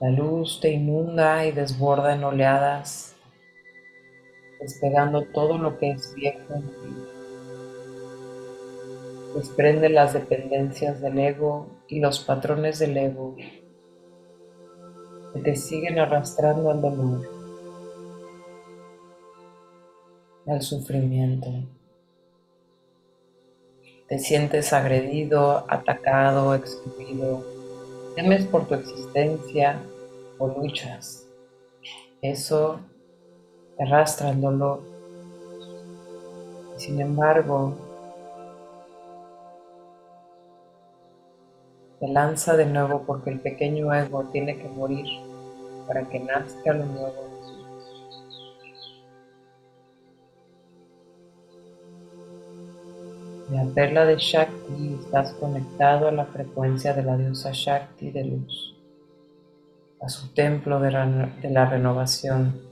La 0.00 0.08
luz 0.08 0.58
te 0.58 0.70
inunda 0.70 1.44
y 1.44 1.52
desborda 1.52 2.14
en 2.14 2.24
oleadas, 2.24 3.11
despegando 4.62 5.26
todo 5.26 5.58
lo 5.58 5.78
que 5.78 5.90
es 5.90 6.14
viejo 6.14 6.54
en 6.54 6.62
ti 6.62 7.12
desprende 9.34 9.88
las 9.88 10.12
dependencias 10.12 11.00
del 11.00 11.18
ego 11.18 11.66
y 11.88 12.00
los 12.00 12.20
patrones 12.20 12.78
del 12.78 12.96
ego 12.96 13.36
que 15.32 15.40
te 15.40 15.56
siguen 15.56 15.98
arrastrando 15.98 16.70
al 16.70 16.82
dolor, 16.82 17.28
al 20.46 20.60
sufrimiento. 20.60 21.48
Te 24.08 24.18
sientes 24.18 24.74
agredido, 24.74 25.64
atacado, 25.68 26.54
excluido, 26.54 27.42
temes 28.14 28.44
por 28.44 28.68
tu 28.68 28.74
existencia 28.74 29.80
o 30.38 30.48
luchas. 30.48 31.26
Eso 32.20 32.80
te 33.76 33.84
arrastra 33.84 34.28
al 34.28 34.40
dolor. 34.40 34.80
Sin 36.76 37.00
embargo, 37.00 37.74
Se 42.02 42.08
lanza 42.08 42.56
de 42.56 42.66
nuevo 42.66 43.04
porque 43.06 43.30
el 43.30 43.38
pequeño 43.38 43.94
ego 43.94 44.24
tiene 44.32 44.58
que 44.58 44.68
morir 44.68 45.06
para 45.86 46.02
que 46.08 46.18
nazca 46.18 46.72
lo 46.72 46.84
nuevo. 46.84 47.14
En 53.48 53.54
la 53.54 53.72
perla 53.72 54.04
de 54.04 54.16
Shakti 54.16 54.98
estás 54.98 55.32
conectado 55.34 56.08
a 56.08 56.10
la 56.10 56.26
frecuencia 56.26 56.92
de 56.92 57.04
la 57.04 57.16
diosa 57.16 57.50
Shakti 57.52 58.10
de 58.10 58.24
luz, 58.24 58.74
a 60.00 60.08
su 60.08 60.34
templo 60.34 60.80
de 60.80 60.90
la 60.90 61.66
renovación. 61.66 62.71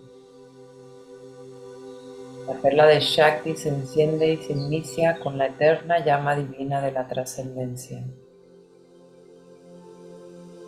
La 2.51 2.57
perla 2.57 2.87
de 2.87 2.99
Shakti 2.99 3.57
se 3.57 3.69
enciende 3.69 4.33
y 4.33 4.37
se 4.39 4.55
inicia 4.55 5.21
con 5.21 5.39
la 5.39 5.47
eterna 5.47 6.05
llama 6.05 6.35
divina 6.35 6.81
de 6.81 6.91
la 6.91 7.07
trascendencia. 7.07 8.05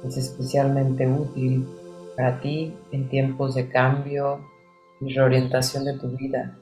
Es 0.05 0.17
especialmente 0.17 1.09
útil 1.09 1.67
para 2.17 2.41
ti 2.41 2.73
en 2.93 3.09
tiempos 3.09 3.57
de 3.57 3.69
cambio 3.69 4.49
y 5.01 5.13
reorientación 5.13 5.85
de 5.85 5.99
tu 5.99 6.07
vida. 6.11 6.57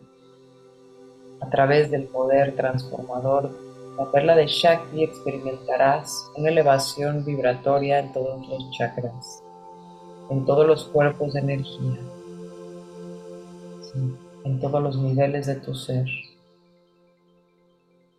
A 1.43 1.51
través 1.51 1.91
del 1.91 2.05
poder 2.05 2.57
transformador, 2.57 3.51
la 3.99 4.11
perla 4.11 4.35
de 4.35 4.47
Shakti 4.47 5.05
experimentarás 5.05 6.31
una 6.39 6.49
elevación 6.49 7.27
vibratoria 7.27 7.99
en 7.99 8.11
todos 8.15 8.49
los 8.49 8.71
chakras, 8.71 9.45
en 10.31 10.47
todos 10.47 10.67
los 10.67 10.85
cuerpos 10.87 11.35
de 11.35 11.41
energía, 11.41 11.99
en 14.45 14.61
todos 14.61 14.83
los 14.83 14.97
niveles 14.99 15.47
de 15.47 15.57
tu 15.57 15.75
ser. 15.75 16.07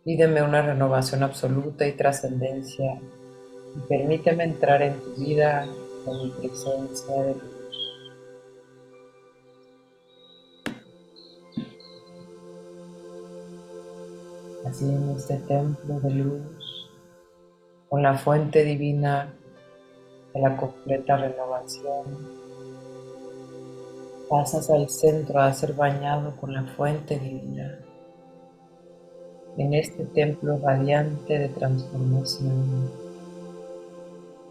Pídeme 0.04 0.42
una 0.42 0.62
renovación 0.62 1.22
absoluta 1.22 1.86
y 1.86 1.92
trascendencia 1.92 3.00
y 3.76 3.80
permíteme 3.88 4.44
entrar 4.44 4.82
en 4.82 5.00
tu 5.00 5.14
vida 5.14 5.66
con 6.04 6.24
mi 6.24 6.30
presencia 6.30 7.22
de 7.22 7.34
luz. 7.34 8.02
Así 14.66 14.84
en 14.84 15.10
este 15.10 15.36
templo 15.36 16.00
de 16.00 16.10
luz, 16.10 16.90
con 17.88 18.02
la 18.02 18.18
fuente 18.18 18.64
divina 18.64 19.34
de 20.34 20.40
la 20.40 20.56
completa 20.56 21.16
renovación, 21.16 22.41
pasas 24.32 24.70
al 24.70 24.88
centro 24.88 25.40
a 25.40 25.52
ser 25.52 25.74
bañado 25.74 26.34
con 26.40 26.54
la 26.54 26.64
fuente 26.64 27.18
divina 27.18 27.78
en 29.58 29.74
este 29.74 30.06
templo 30.06 30.56
radiante 30.56 31.38
de 31.38 31.48
transformación 31.50 32.90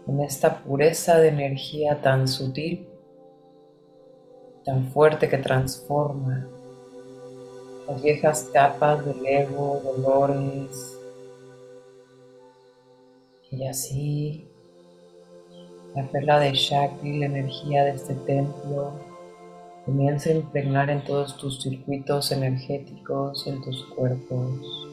en 0.06 0.20
esta 0.20 0.62
pureza 0.62 1.18
de 1.18 1.30
energía 1.30 2.00
tan 2.00 2.28
sutil, 2.28 2.86
tan 4.64 4.86
fuerte 4.92 5.28
que 5.28 5.38
transforma 5.38 6.46
las 7.88 8.00
viejas 8.00 8.50
capas 8.52 9.04
del 9.04 9.26
ego, 9.26 9.80
dolores, 9.82 10.96
y 13.50 13.66
así 13.66 14.48
la 15.96 16.06
perla 16.06 16.38
de 16.38 16.52
Shakti, 16.52 17.18
la 17.18 17.26
energía 17.26 17.82
de 17.82 17.90
este 17.90 18.14
templo, 18.14 19.10
comienza 19.84 20.30
a 20.30 20.34
impregnar 20.34 20.90
en 20.90 21.02
todos 21.04 21.36
tus 21.36 21.62
circuitos 21.62 22.32
energéticos, 22.32 23.46
en 23.46 23.62
tus 23.62 23.84
cuerpos, 23.86 24.88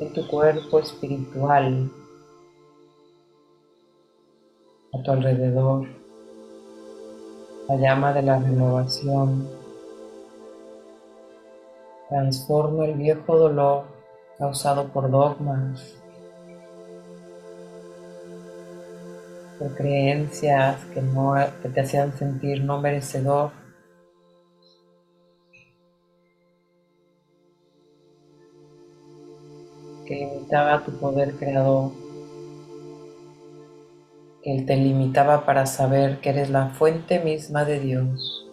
en 0.00 0.12
tu 0.12 0.26
cuerpo 0.26 0.78
espiritual, 0.78 1.90
a 4.92 5.02
tu 5.02 5.10
alrededor, 5.10 5.86
la 7.68 7.76
llama 7.76 8.12
de 8.12 8.22
la 8.22 8.38
renovación 8.38 9.48
transforma 12.12 12.84
el 12.84 12.94
viejo 12.94 13.38
dolor 13.38 13.84
causado 14.36 14.88
por 14.88 15.10
dogmas, 15.10 15.94
por 19.58 19.74
creencias 19.74 20.84
que, 20.92 21.00
no, 21.00 21.34
que 21.62 21.70
te 21.70 21.80
hacían 21.80 22.12
sentir 22.18 22.62
no 22.62 22.80
merecedor. 22.82 23.61
Limitaba 30.52 30.84
tu 30.84 30.92
poder 30.98 31.34
creador 31.36 31.92
él 34.44 34.66
te 34.66 34.76
limitaba 34.76 35.46
para 35.46 35.66
saber 35.66 36.20
que 36.20 36.30
eres 36.30 36.50
la 36.50 36.70
fuente 36.70 37.20
misma 37.20 37.64
de 37.64 37.78
Dios 37.78 38.44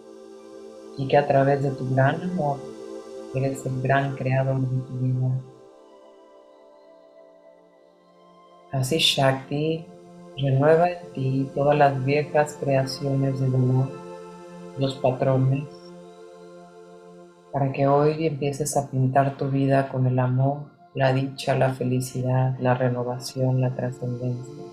y 0.96 1.08
que 1.08 1.16
a 1.16 1.26
través 1.26 1.62
de 1.62 1.70
tu 1.72 1.92
gran 1.94 2.22
amor 2.22 2.58
eres 3.34 3.66
el 3.66 3.82
gran 3.82 4.14
creador 4.14 4.60
de 4.60 4.82
tu 4.82 4.98
vida. 4.98 5.30
Así 8.72 8.98
Shakti 8.98 9.84
renueva 10.38 10.90
en 10.90 11.12
ti 11.12 11.50
todas 11.54 11.76
las 11.76 12.04
viejas 12.04 12.56
creaciones 12.60 13.40
de 13.40 13.48
dolor, 13.48 13.88
los 14.78 14.94
patrones, 14.94 15.64
para 17.52 17.72
que 17.72 17.88
hoy 17.88 18.26
empieces 18.26 18.76
a 18.76 18.88
pintar 18.88 19.36
tu 19.36 19.48
vida 19.48 19.88
con 19.88 20.06
el 20.06 20.20
amor, 20.20 20.79
la 20.94 21.12
dicha, 21.12 21.56
la 21.56 21.72
felicidad, 21.72 22.58
la 22.58 22.74
renovación, 22.74 23.60
la 23.60 23.74
trascendencia. 23.74 24.64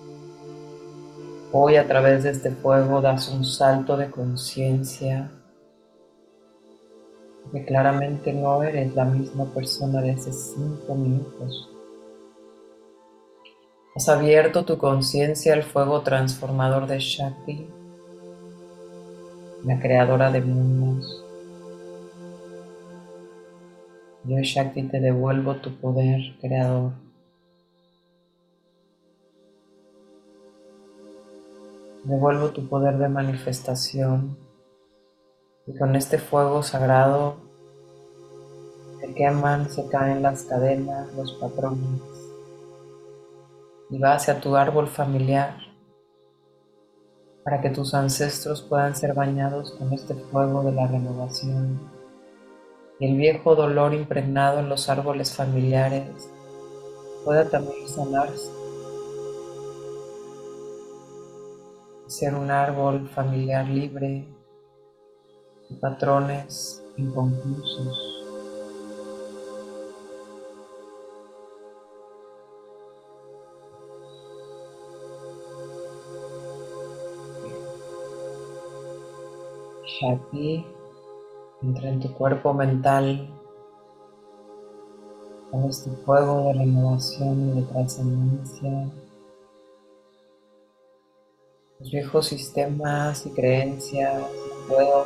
Hoy 1.52 1.76
a 1.76 1.86
través 1.86 2.24
de 2.24 2.30
este 2.30 2.50
fuego 2.50 3.00
das 3.00 3.28
un 3.28 3.44
salto 3.44 3.96
de 3.96 4.10
conciencia 4.10 5.30
que 7.52 7.64
claramente 7.64 8.32
no 8.32 8.62
eres 8.62 8.94
la 8.94 9.04
misma 9.04 9.46
persona 9.46 10.02
de 10.02 10.10
hace 10.10 10.32
cinco 10.32 10.94
minutos. 10.94 11.70
Has 13.94 14.08
abierto 14.08 14.64
tu 14.64 14.76
conciencia 14.76 15.54
al 15.54 15.62
fuego 15.62 16.02
transformador 16.02 16.86
de 16.86 16.98
Shakti, 16.98 17.68
la 19.64 19.80
creadora 19.80 20.30
de 20.30 20.40
mundos. 20.40 21.24
Yo, 24.28 24.36
Shakti, 24.42 24.82
te 24.82 25.00
devuelvo 25.00 25.56
tu 25.56 25.74
poder 25.80 26.20
creador. 26.38 26.92
Devuelvo 32.04 32.50
tu 32.50 32.68
poder 32.68 32.98
de 32.98 33.08
manifestación. 33.08 34.36
Y 35.66 35.78
con 35.78 35.96
este 35.96 36.18
fuego 36.18 36.62
sagrado 36.62 37.36
se 39.00 39.14
queman, 39.14 39.70
se 39.70 39.88
caen 39.88 40.20
las 40.20 40.42
cadenas, 40.42 41.10
los 41.14 41.32
patrones. 41.40 42.02
Y 43.88 43.98
va 43.98 44.12
hacia 44.12 44.42
tu 44.42 44.56
árbol 44.56 44.88
familiar 44.88 45.56
para 47.44 47.62
que 47.62 47.70
tus 47.70 47.94
ancestros 47.94 48.60
puedan 48.60 48.94
ser 48.94 49.14
bañados 49.14 49.72
con 49.72 49.90
este 49.94 50.12
fuego 50.14 50.62
de 50.64 50.72
la 50.72 50.86
renovación 50.86 51.97
el 53.00 53.16
viejo 53.16 53.54
dolor 53.54 53.94
impregnado 53.94 54.58
en 54.58 54.68
los 54.68 54.88
árboles 54.88 55.32
familiares 55.32 56.28
pueda 57.24 57.48
también 57.48 57.88
sanarse. 57.88 58.50
Ser 62.08 62.34
un 62.34 62.50
árbol 62.50 63.08
familiar 63.08 63.68
libre 63.68 64.26
de 65.68 65.76
patrones 65.76 66.82
inconclusos. 66.96 68.14
Shakti 80.00 80.77
entra 81.62 81.88
en 81.88 82.00
tu 82.00 82.12
cuerpo 82.14 82.54
mental 82.54 83.28
con 85.50 85.64
este 85.64 85.90
fuego 86.04 86.48
de 86.48 86.52
renovación 86.54 87.50
y 87.50 87.60
de 87.60 87.66
trascendencia. 87.66 88.90
Los 91.80 91.90
viejos 91.90 92.26
sistemas 92.26 93.24
y 93.26 93.30
creencias, 93.30 94.22
puedo, 94.68 95.04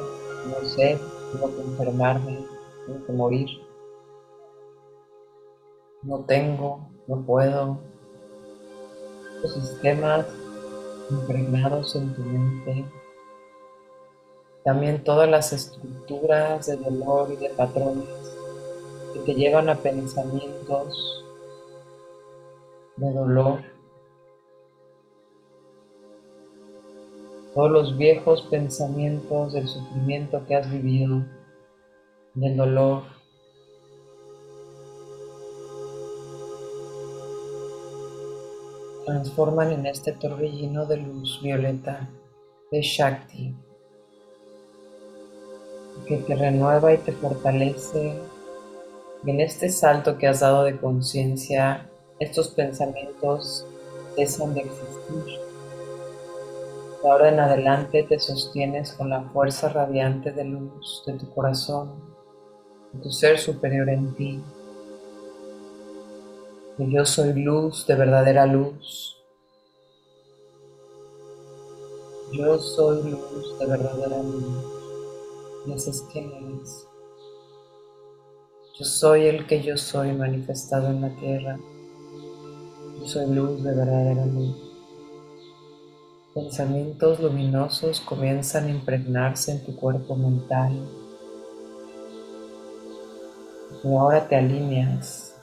no 0.48 0.68
sé, 0.68 0.98
tengo 1.32 1.54
que 1.54 1.62
enfermarme, 1.62 2.38
tengo 2.86 3.06
que 3.06 3.12
morir, 3.12 3.48
no 6.02 6.20
tengo, 6.20 6.88
no 7.06 7.22
puedo. 7.22 7.78
Los 9.42 9.54
sistemas 9.54 10.26
impregnados 11.10 11.94
en 11.96 12.14
tu 12.14 12.22
mente, 12.22 12.84
también 14.64 15.02
todas 15.02 15.28
las 15.28 15.52
estructuras 15.52 16.66
de 16.66 16.76
dolor 16.76 17.32
y 17.32 17.36
de 17.36 17.50
patrones 17.50 18.04
que 19.12 19.20
te 19.20 19.34
llevan 19.34 19.68
a 19.68 19.74
pensamientos 19.74 21.24
de 22.96 23.12
dolor. 23.12 23.60
Todos 27.54 27.70
los 27.70 27.98
viejos 27.98 28.42
pensamientos 28.50 29.52
del 29.52 29.68
sufrimiento 29.68 30.46
que 30.46 30.56
has 30.56 30.70
vivido, 30.70 31.22
del 32.34 32.56
dolor. 32.56 33.02
Transforman 39.04 39.72
en 39.72 39.86
este 39.86 40.12
torbellino 40.12 40.86
de 40.86 40.98
luz 40.98 41.40
violeta 41.42 42.08
de 42.70 42.80
Shakti 42.80 43.54
que 46.06 46.18
te 46.18 46.34
renueva 46.34 46.92
y 46.92 46.98
te 46.98 47.12
fortalece 47.12 48.20
y 49.24 49.30
en 49.30 49.40
este 49.40 49.70
salto 49.70 50.18
que 50.18 50.26
has 50.26 50.40
dado 50.40 50.64
de 50.64 50.76
conciencia, 50.76 51.88
estos 52.18 52.48
pensamientos 52.48 53.64
cesan 54.16 54.54
de 54.54 54.62
existir. 54.62 55.38
De 57.02 57.08
ahora 57.08 57.28
en 57.28 57.40
adelante 57.40 58.02
te 58.02 58.18
sostienes 58.18 58.92
con 58.92 59.10
la 59.10 59.22
fuerza 59.30 59.68
radiante 59.68 60.32
de 60.32 60.44
luz 60.44 61.04
de 61.06 61.12
tu 61.14 61.32
corazón, 61.32 61.92
de 62.92 63.00
tu 63.00 63.10
ser 63.10 63.38
superior 63.38 63.88
en 63.90 64.14
ti. 64.14 64.42
Que 66.76 66.90
yo 66.90 67.04
soy 67.04 67.32
luz 67.34 67.86
de 67.86 67.94
verdadera 67.94 68.46
luz. 68.46 69.22
Yo 72.32 72.58
soy 72.58 73.10
luz 73.10 73.58
de 73.58 73.66
verdadera 73.66 74.22
luz. 74.22 74.81
Y 75.66 75.72
ese 75.72 75.90
es 75.90 76.02
quién 76.12 76.30
eres. 76.32 76.86
Yo 78.78 78.84
soy 78.84 79.26
el 79.26 79.46
que 79.46 79.62
yo 79.62 79.76
soy 79.76 80.12
manifestado 80.12 80.88
en 80.88 81.02
la 81.02 81.14
tierra. 81.16 81.58
Yo 82.98 83.06
soy 83.06 83.26
luz 83.34 83.62
de 83.62 83.74
verdadera 83.74 84.26
luz. 84.26 84.56
Pensamientos 86.34 87.20
luminosos 87.20 88.00
comienzan 88.00 88.64
a 88.64 88.70
impregnarse 88.70 89.52
en 89.52 89.64
tu 89.64 89.76
cuerpo 89.76 90.16
mental. 90.16 90.72
Y 93.84 93.94
ahora 93.94 94.26
te 94.26 94.36
alineas 94.36 95.36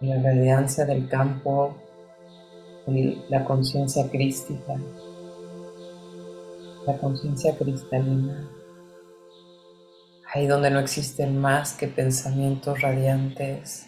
en 0.00 0.10
la 0.10 0.22
radiancia 0.22 0.84
del 0.84 1.08
campo 1.08 1.74
y 2.86 3.22
la 3.28 3.44
conciencia 3.44 4.08
crística, 4.10 4.76
la 6.86 6.98
conciencia 6.98 7.56
cristalina 7.56 8.50
ahí 10.32 10.46
donde 10.46 10.70
no 10.70 10.78
existen 10.78 11.38
más 11.38 11.74
que 11.74 11.88
pensamientos 11.88 12.80
radiantes, 12.80 13.86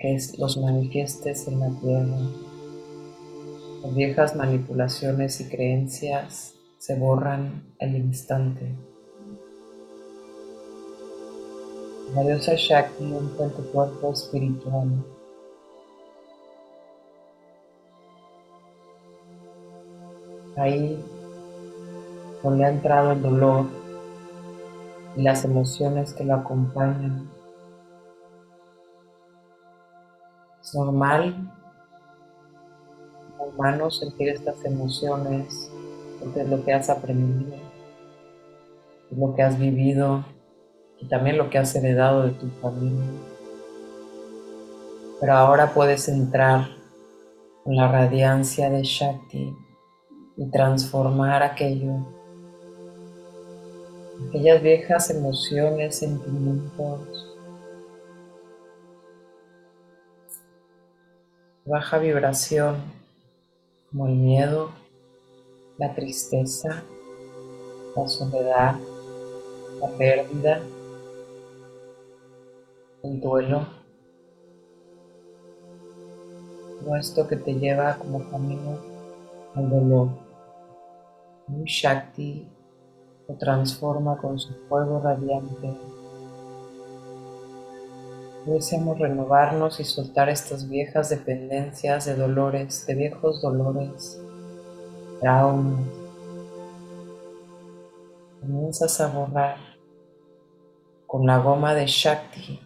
que 0.00 0.16
los 0.38 0.56
manifiestes 0.56 1.46
en 1.48 1.60
la 1.60 1.68
tierra. 1.80 2.18
Las 3.82 3.94
viejas 3.94 4.34
manipulaciones 4.34 5.38
y 5.40 5.50
creencias 5.50 6.54
se 6.78 6.94
borran 6.98 7.74
al 7.78 7.94
instante. 7.94 8.74
La 12.14 12.22
diosa 12.22 12.54
Shakti 12.56 13.04
entra 13.04 13.46
en 13.46 13.50
tu 13.52 13.70
cuerpo 13.70 14.12
espiritual. 14.12 15.04
Ahí 20.56 21.04
donde 22.42 22.64
ha 22.64 22.70
entrado 22.70 23.12
el 23.12 23.22
dolor, 23.22 23.66
y 25.16 25.22
las 25.22 25.44
emociones 25.44 26.14
que 26.14 26.24
lo 26.24 26.34
acompañan. 26.34 27.28
Es 30.62 30.74
normal, 30.74 31.52
humano, 33.38 33.90
sentir 33.90 34.28
estas 34.28 34.64
emociones 34.64 35.70
porque 36.20 36.42
es 36.42 36.48
lo 36.48 36.64
que 36.64 36.72
has 36.72 36.88
aprendido, 36.88 37.56
lo 39.10 39.34
que 39.34 39.42
has 39.42 39.58
vivido 39.58 40.24
y 41.00 41.06
también 41.06 41.36
lo 41.36 41.50
que 41.50 41.58
has 41.58 41.74
heredado 41.74 42.22
de 42.22 42.30
tu 42.30 42.48
familia. 42.60 43.04
Pero 45.20 45.32
ahora 45.34 45.74
puedes 45.74 46.08
entrar 46.08 46.68
en 47.66 47.76
la 47.76 47.90
radiancia 47.90 48.70
de 48.70 48.82
Shakti 48.82 49.52
y 50.36 50.50
transformar 50.50 51.42
aquello 51.42 52.21
aquellas 54.28 54.62
viejas 54.62 55.10
emociones, 55.10 55.98
sentimientos, 55.98 57.36
baja 61.64 61.98
vibración 61.98 62.76
como 63.90 64.06
el 64.06 64.14
miedo, 64.14 64.70
la 65.78 65.94
tristeza, 65.94 66.82
la 67.94 68.08
soledad, 68.08 68.76
la 69.80 69.88
pérdida, 69.98 70.60
el 73.02 73.20
duelo, 73.20 73.66
todo 76.80 76.96
esto 76.96 77.28
que 77.28 77.36
te 77.36 77.54
lleva 77.54 77.96
como 77.96 78.28
camino 78.30 78.78
al 79.54 79.70
dolor. 79.70 80.08
Un 81.48 81.64
Shakti 81.64 82.46
transforma 83.38 84.16
con 84.16 84.38
su 84.38 84.52
fuego 84.68 85.00
radiante. 85.00 85.76
Deseamos 88.46 88.98
renovarnos 88.98 89.78
y 89.80 89.84
soltar 89.84 90.28
estas 90.28 90.68
viejas 90.68 91.08
dependencias 91.08 92.06
de 92.06 92.16
dolores, 92.16 92.86
de 92.86 92.94
viejos 92.94 93.40
dolores, 93.40 94.20
traumas. 95.20 95.86
Comienzas 98.40 99.00
a 99.00 99.06
borrar 99.08 99.56
con 101.06 101.26
la 101.26 101.38
goma 101.38 101.74
de 101.74 101.86
Shakti 101.86 102.60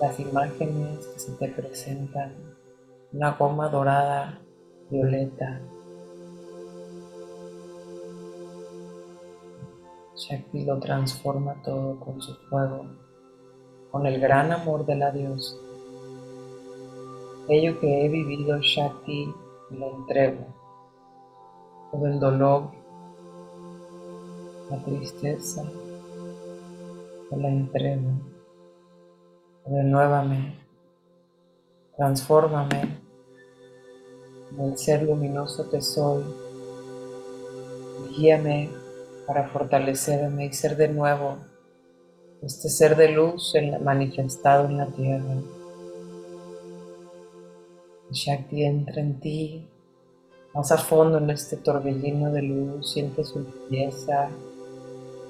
las 0.00 0.18
imágenes 0.18 1.06
que 1.06 1.20
se 1.20 1.32
te 1.32 1.48
presentan, 1.48 2.32
una 3.12 3.32
goma 3.32 3.68
dorada 3.68 4.40
violeta. 4.90 5.60
Shakti 10.16 10.64
lo 10.64 10.78
transforma 10.78 11.62
todo 11.62 11.98
con 12.00 12.20
su 12.20 12.34
fuego, 12.48 12.86
con 13.90 14.06
el 14.06 14.20
gran 14.20 14.52
amor 14.52 14.84
de 14.84 14.96
la 14.96 15.10
diosa. 15.10 15.56
aquello 17.44 17.80
que 17.80 18.04
he 18.04 18.08
vivido, 18.08 18.58
Shakti, 18.60 19.32
lo 19.70 19.96
entrego. 19.96 20.46
Todo 21.90 22.06
el 22.06 22.20
dolor, 22.20 22.70
la 24.70 24.84
tristeza, 24.84 25.64
la 27.30 27.48
entrego. 27.48 28.10
Renuévame, 29.66 30.58
transfórmame 31.96 32.99
en 34.52 34.60
el 34.60 34.78
ser 34.78 35.02
luminoso 35.02 35.70
que 35.70 35.80
soy. 35.80 36.24
Guíame 38.16 38.70
para 39.26 39.48
fortalecerme 39.48 40.46
y 40.46 40.52
ser 40.52 40.76
de 40.76 40.88
nuevo 40.88 41.38
este 42.42 42.68
ser 42.70 42.96
de 42.96 43.08
luz 43.10 43.54
manifestado 43.82 44.66
en 44.66 44.78
la 44.78 44.86
tierra. 44.86 45.34
Shakti 48.10 48.64
entra 48.64 49.00
en 49.00 49.20
ti, 49.20 49.68
más 50.54 50.72
a 50.72 50.78
fondo 50.78 51.18
en 51.18 51.30
este 51.30 51.56
torbellino 51.56 52.32
de 52.32 52.42
luz, 52.42 52.92
siente 52.92 53.22
su 53.24 53.40
limpieza, 53.40 54.30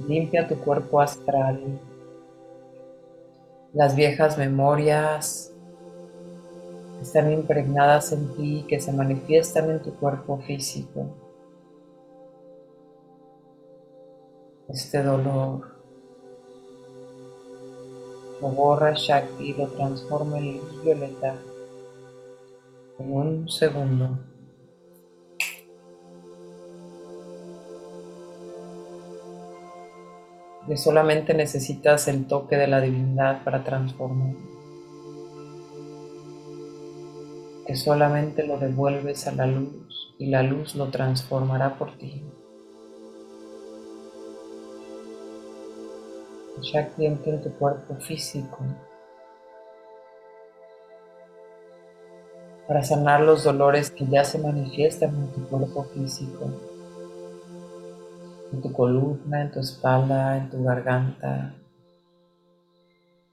limpia 0.08 0.48
tu 0.48 0.56
cuerpo 0.60 1.00
astral, 1.00 1.60
las 3.74 3.94
viejas 3.94 4.38
memorias 4.38 5.49
están 7.00 7.32
impregnadas 7.32 8.12
en 8.12 8.34
ti, 8.36 8.64
que 8.68 8.80
se 8.80 8.92
manifiestan 8.92 9.70
en 9.70 9.82
tu 9.82 9.94
cuerpo 9.94 10.38
físico. 10.38 11.06
Este 14.68 15.02
dolor 15.02 15.80
lo 18.40 18.48
borra 18.48 18.92
Shakti 18.94 19.52
lo 19.54 19.66
transforma 19.68 20.38
en 20.38 20.58
luz 20.58 20.84
violeta 20.84 21.36
en 22.98 23.12
un 23.12 23.48
segundo. 23.48 24.18
Que 30.66 30.76
solamente 30.76 31.34
necesitas 31.34 32.06
el 32.06 32.26
toque 32.28 32.56
de 32.56 32.68
la 32.68 32.80
divinidad 32.80 33.42
para 33.42 33.64
transformar. 33.64 34.59
Que 37.70 37.76
solamente 37.76 38.44
lo 38.44 38.58
devuelves 38.58 39.28
a 39.28 39.30
la 39.30 39.46
luz 39.46 40.12
y 40.18 40.26
la 40.26 40.42
luz 40.42 40.74
lo 40.74 40.90
transformará 40.90 41.78
por 41.78 41.96
ti. 41.98 42.20
Shakti 46.60 47.06
entra 47.06 47.34
en 47.34 47.42
tu 47.42 47.52
cuerpo 47.52 47.94
físico 47.94 48.58
para 52.66 52.82
sanar 52.82 53.20
los 53.20 53.44
dolores 53.44 53.92
que 53.92 54.04
ya 54.04 54.24
se 54.24 54.40
manifiestan 54.40 55.14
en 55.14 55.28
tu 55.28 55.46
cuerpo 55.46 55.84
físico, 55.94 56.50
en 58.52 58.62
tu 58.62 58.72
columna, 58.72 59.42
en 59.42 59.52
tu 59.52 59.60
espalda, 59.60 60.38
en 60.38 60.50
tu 60.50 60.64
garganta, 60.64 61.54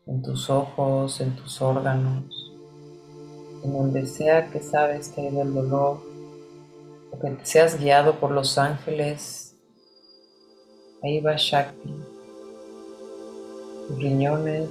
en 0.06 0.22
tus 0.22 0.48
ojos, 0.52 1.22
en 1.22 1.36
tus 1.36 1.60
órganos, 1.60 2.47
en 3.68 3.74
donde 3.74 4.06
sea 4.06 4.50
que 4.50 4.62
sabes 4.62 5.10
que 5.10 5.22
hay 5.22 5.38
el 5.38 5.54
dolor 5.54 6.00
o 7.12 7.20
que 7.20 7.38
seas 7.44 7.78
guiado 7.78 8.16
por 8.20 8.32
los 8.32 8.58
ángeles, 8.58 9.56
ahí 11.04 11.20
va 11.20 11.36
Shakti, 11.36 11.94
tus 13.88 13.98
riñones, 13.98 14.70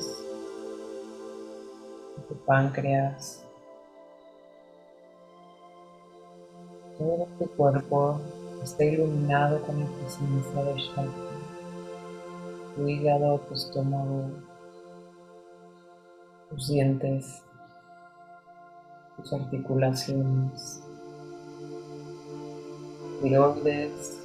tu 2.29 2.35
páncreas, 2.47 3.43
Todo 6.99 7.29
tu 7.39 7.47
cuerpo 7.57 8.19
está 8.63 8.83
iluminado 8.83 9.61
con 9.67 9.79
la 9.79 9.87
presencia 9.87 10.65
de 10.65 10.75
Shakti. 10.81 11.21
Tu 12.75 12.89
hígado, 12.89 13.39
tu 13.41 13.53
estómago, 13.53 14.31
tus 16.49 16.69
dientes, 16.69 17.43
tus 19.17 19.33
articulaciones, 19.33 20.83
tiroides, 23.23 24.19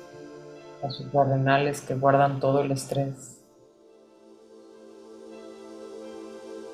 las 0.81 0.95
suprarrenales 0.95 1.81
que 1.81 1.95
guardan 1.95 2.39
todo 2.39 2.61
el 2.61 2.71
estrés. 2.71 3.37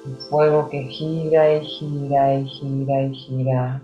El 0.06 0.16
fuego 0.30 0.70
que 0.70 0.84
gira 0.84 1.54
y 1.54 1.66
gira 1.66 2.34
y 2.36 2.48
gira 2.48 3.02
y 3.02 3.14
gira 3.14 3.82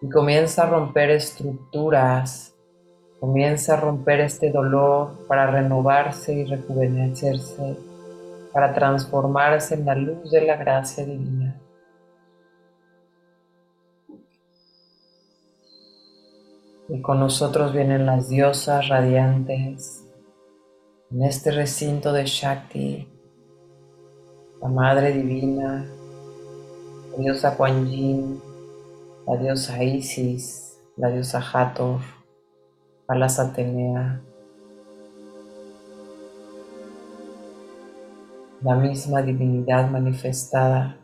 y 0.00 0.08
comienza 0.08 0.62
a 0.62 0.70
romper 0.70 1.10
estructuras, 1.10 2.54
comienza 3.20 3.74
a 3.74 3.80
romper 3.80 4.20
este 4.20 4.50
dolor 4.50 5.26
para 5.28 5.50
renovarse 5.50 6.32
y 6.32 6.44
rejuvenecerse, 6.44 7.76
para 8.52 8.72
transformarse 8.72 9.74
en 9.74 9.84
la 9.84 9.94
luz 9.94 10.30
de 10.30 10.40
la 10.40 10.56
gracia 10.56 11.04
divina. 11.04 11.60
Y 16.92 17.00
con 17.02 17.20
nosotros 17.20 17.72
vienen 17.72 18.04
las 18.04 18.28
diosas 18.28 18.88
radiantes 18.88 20.04
en 21.12 21.22
este 21.22 21.52
recinto 21.52 22.12
de 22.12 22.26
Shakti, 22.26 23.08
la 24.60 24.68
Madre 24.68 25.12
Divina, 25.12 25.86
la 27.12 27.16
diosa 27.16 27.56
Kuan 27.56 27.86
Yin, 27.86 28.40
la 29.24 29.36
diosa 29.36 29.82
Isis, 29.84 30.80
la 30.96 31.10
diosa 31.10 31.38
Hathor, 31.38 32.00
Palas 33.06 33.38
Atenea, 33.38 34.20
la 38.62 38.74
misma 38.74 39.22
divinidad 39.22 39.88
manifestada. 39.88 40.96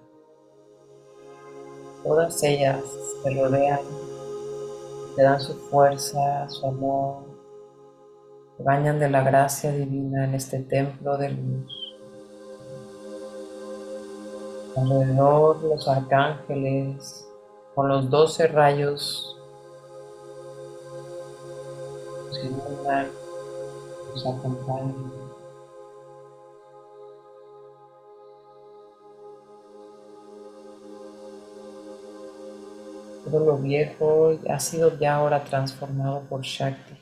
Todas 2.02 2.42
ellas 2.42 2.82
te 3.22 3.30
rodean, 3.34 3.80
te 5.16 5.22
dan 5.22 5.40
su 5.40 5.54
fuerza, 5.54 6.46
su 6.50 6.66
amor, 6.66 7.24
te 8.58 8.62
bañan 8.62 8.98
de 8.98 9.08
la 9.08 9.22
gracia 9.22 9.72
divina 9.72 10.24
en 10.24 10.34
este 10.34 10.60
templo 10.60 11.16
de 11.16 11.30
luz. 11.30 11.72
Alrededor 14.76 15.62
los 15.64 15.88
arcángeles, 15.88 17.26
con 17.74 17.88
los 17.88 18.10
doce 18.10 18.46
rayos 18.46 19.38
que 22.32 22.50
nos 22.50 24.26
acompañan. 24.26 25.25
Todo 33.26 33.44
lo 33.44 33.58
viejo 33.58 34.38
ha 34.48 34.60
sido 34.60 34.96
ya 35.00 35.16
ahora 35.16 35.42
transformado 35.42 36.20
por 36.28 36.42
Shakti. 36.42 36.94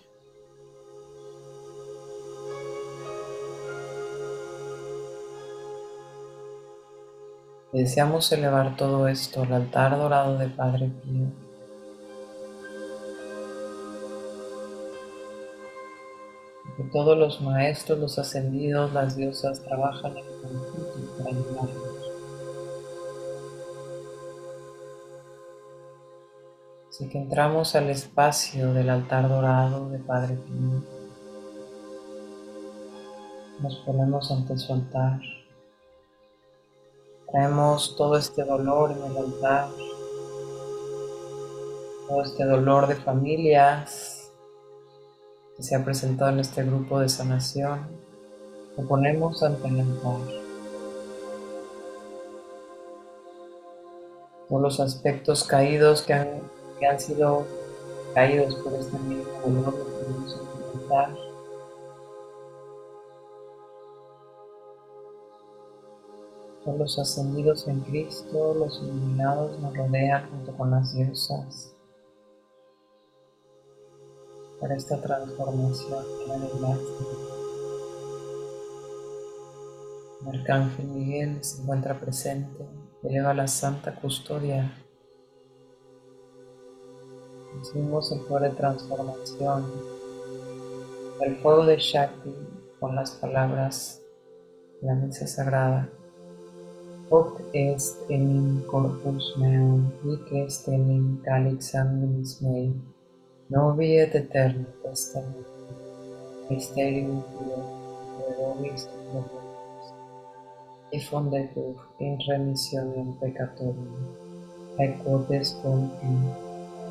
Deseamos 7.75 8.33
elevar 8.33 8.75
todo 8.75 9.07
esto 9.07 9.43
al 9.43 9.53
altar 9.53 9.99
dorado 9.99 10.39
de 10.39 10.49
Padre 10.49 10.91
Pío. 11.03 11.27
Todos 16.91 17.19
los 17.19 17.43
maestros, 17.43 17.99
los 17.99 18.19
ascendidos, 18.19 18.95
las 18.95 19.15
diosas 19.15 19.63
trabajan 19.63 20.17
en 20.17 20.25
conjunto 20.25 21.19
para 21.19 21.31
ayudarnos. 21.31 21.74
Así 26.95 27.09
que 27.09 27.19
entramos 27.19 27.75
al 27.75 27.91
espacio 27.91 28.73
del 28.73 28.89
altar 28.89 29.29
dorado 29.29 29.91
de 29.91 29.99
Padre 29.99 30.37
Pío. 30.37 30.81
Nos 33.61 33.77
ponemos 33.79 34.31
ante 34.31 34.57
su 34.57 34.73
altar. 34.73 35.19
Traemos 37.33 37.97
todo 37.97 38.17
este 38.17 38.45
dolor 38.45 38.93
en 38.93 39.11
el 39.11 39.17
altar, 39.17 39.71
todo 42.07 42.23
este 42.23 42.45
dolor 42.45 42.87
de 42.87 42.95
familias 42.95 44.31
que 45.57 45.65
se 45.65 45.75
ha 45.75 45.85
presentado 45.85 46.31
en 46.31 46.39
este 46.39 46.63
grupo 46.63 47.01
de 47.01 47.09
sanación. 47.09 47.89
Lo 48.77 48.87
ponemos 48.87 49.43
ante 49.43 49.67
el 49.67 49.81
altar. 49.81 50.21
Todos 54.49 54.63
los 54.63 54.79
aspectos 54.79 55.43
caídos 55.43 56.03
que 56.03 56.13
han, 56.13 56.54
que 56.79 56.87
han 56.87 56.99
sido 56.99 57.47
caídos 58.15 58.55
por 58.57 58.73
este 58.75 58.99
mismo 58.99 59.25
dolor, 59.45 59.75
ante 60.07 60.35
el 60.35 60.81
altar. 60.81 61.17
Todos 66.65 66.79
los 66.79 66.99
ascendidos 66.99 67.69
en 67.69 67.81
Cristo, 67.81 68.55
los 68.55 68.81
iluminados 68.83 69.59
nos 69.61 69.77
rodean 69.77 70.31
junto 70.31 70.57
con 70.57 70.71
las 70.71 70.95
diosas 70.95 71.75
para 74.65 74.77
esta 74.77 74.99
transformación 74.99 76.05
la 76.27 76.39
gracia. 76.39 76.79
El 80.23 80.41
Arcángel 80.41 80.87
Miguel 80.87 81.45
se 81.45 81.61
encuentra 81.61 82.01
presente, 82.01 82.67
eleva 83.03 83.35
la 83.35 83.47
santa 83.47 83.95
custodia. 83.95 84.84
Poder 88.29 88.51
de 88.51 88.57
transformación, 88.57 89.65
el 91.21 91.37
fuego 91.37 91.65
de 91.65 91.77
Shakti 91.77 92.35
con 92.81 92.95
las 92.97 93.13
palabras 93.13 94.03
de 94.81 94.89
la 94.89 94.95
misa 94.95 95.27
sagrada. 95.27 95.89
Hoc 97.11 97.41
est 97.53 97.97
enim 98.11 98.63
corpus 98.67 99.37
meum, 99.39 99.93
hic 100.03 100.33
est 100.33 100.69
enim 100.69 101.23
calix 101.23 101.71
sanguinis 101.71 102.43
mei, 102.43 102.73
novi 103.49 103.99
et 103.99 104.15
eterno 104.15 104.67
testament, 104.83 105.47
mysterium 106.51 107.23
tuo, 107.33 107.59
et 108.65 108.89
diffondetur 110.91 111.75
in 112.01 112.19
remissionem 112.27 113.15
peccatorum, 113.21 113.95
et 114.79 114.93
con 115.05 115.91
in 116.03 116.44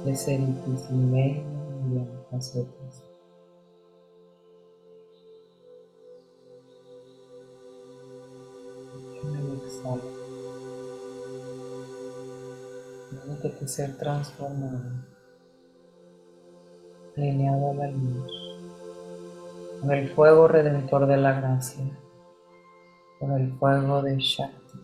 deseritis 0.05 0.89
in 0.89 1.11
mei 1.11 1.31
in 1.85 2.07
facetis. 2.29 2.95
Exhala. 9.63 10.03
Permítete 13.09 13.67
ser 13.67 13.97
transformado, 13.97 14.81
alineado 17.15 17.71
a 17.71 17.73
la 17.73 17.87
luz, 17.91 18.31
con 19.79 19.91
el 19.91 20.09
fuego 20.09 20.47
redentor 20.47 21.07
de 21.07 21.17
la 21.17 21.33
gracia 21.33 21.85
con 23.23 23.31
el 23.39 23.53
fuego 23.53 24.01
de 24.01 24.17
Shakti 24.17 24.79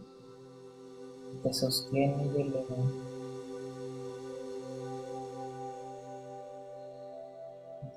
que 1.31 1.37
te 1.43 1.53
sostiene 1.53 2.25
y 2.27 2.41
eleva. 2.41 3.08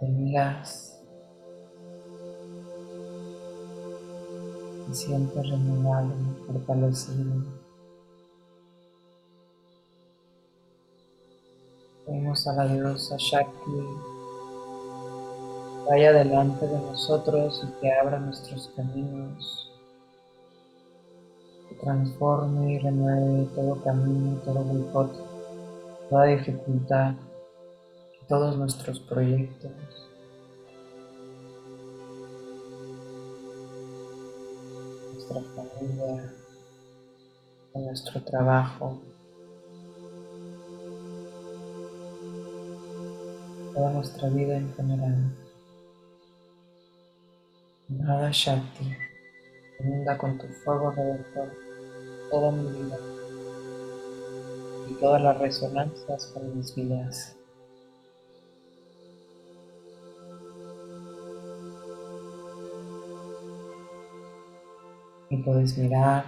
Te 0.03 0.09
miras 0.09 1.01
y 4.91 4.95
sientes 4.95 5.49
renovado, 5.49 6.11
fortalecido. 6.45 7.45
Vemos 12.09 12.49
a 12.49 12.53
la 12.55 12.67
diosa 12.67 13.15
Shakti 13.17 13.71
vaya 15.89 16.13
delante 16.13 16.67
de 16.67 16.81
nosotros 16.81 17.63
y 17.63 17.81
que 17.81 17.93
abra 17.93 18.19
nuestros 18.19 18.73
caminos 18.75 19.71
transforme 21.81 22.73
y 22.73 22.79
renueve 22.81 23.47
todo 23.55 23.81
camino, 23.85 24.37
todo 24.45 24.65
boicot, 24.65 25.13
toda 26.11 26.25
dificultad, 26.25 27.15
todos 28.29 28.57
nuestros 28.57 29.01
proyectos. 29.01 29.73
Nuestra 35.13 35.43
familia, 35.55 36.35
nuestro 37.75 38.23
trabajo, 38.23 39.01
toda 43.75 43.91
nuestra 43.93 44.29
vida 44.29 44.57
en 44.57 44.75
general. 44.75 45.37
Nada 47.89 48.31
Shakti, 48.33 48.97
inunda 49.81 50.17
con 50.17 50.39
tu 50.39 50.47
fuego 50.49 50.91
redentor 50.91 51.63
toda 52.33 52.51
mi 52.51 52.67
vida 52.67 52.99
y 54.89 54.95
todas 54.95 55.21
las 55.21 55.39
resonancias 55.39 56.27
con 56.29 56.57
mis 56.57 56.75
vidas. 56.75 57.37
Y 65.33 65.39
puedes 65.39 65.79
mirar 65.79 66.27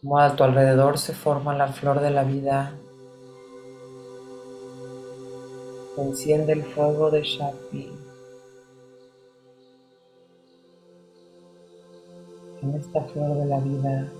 cómo 0.00 0.20
a 0.20 0.36
tu 0.36 0.44
alrededor 0.44 0.98
se 0.98 1.12
forma 1.12 1.52
la 1.52 1.66
flor 1.66 1.98
de 2.00 2.10
la 2.10 2.22
vida. 2.22 2.76
Se 5.96 6.02
enciende 6.02 6.52
el 6.52 6.62
fuego 6.62 7.10
de 7.10 7.24
Shakti. 7.24 7.92
En 12.62 12.74
esta 12.76 13.02
flor 13.02 13.36
de 13.38 13.46
la 13.46 13.58
vida 13.58 14.12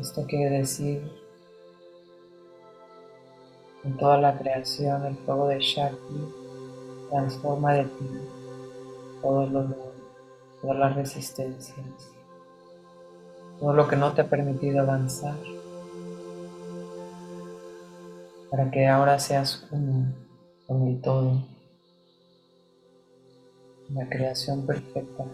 esto 0.00 0.24
quiere 0.26 0.60
decir 0.60 1.02
en 3.84 3.98
toda 3.98 4.16
la 4.18 4.38
creación 4.38 5.04
el 5.04 5.16
fuego 5.18 5.48
de 5.48 5.60
Shakti 5.60 6.24
transforma 7.10 7.74
de 7.74 7.84
ti 7.84 8.08
todo 9.20 9.46
lo, 9.46 9.93
todas 10.64 10.78
las 10.78 10.96
resistencias, 10.96 11.76
todo 13.60 13.74
lo 13.74 13.86
que 13.86 13.96
no 13.96 14.14
te 14.14 14.22
ha 14.22 14.30
permitido 14.30 14.80
avanzar, 14.80 15.36
para 18.50 18.70
que 18.70 18.86
ahora 18.86 19.18
seas 19.18 19.68
uno 19.72 20.14
con 20.66 20.88
el 20.88 21.02
todo, 21.02 21.42
la 23.90 24.08
creación 24.08 24.64
perfecta. 24.64 25.26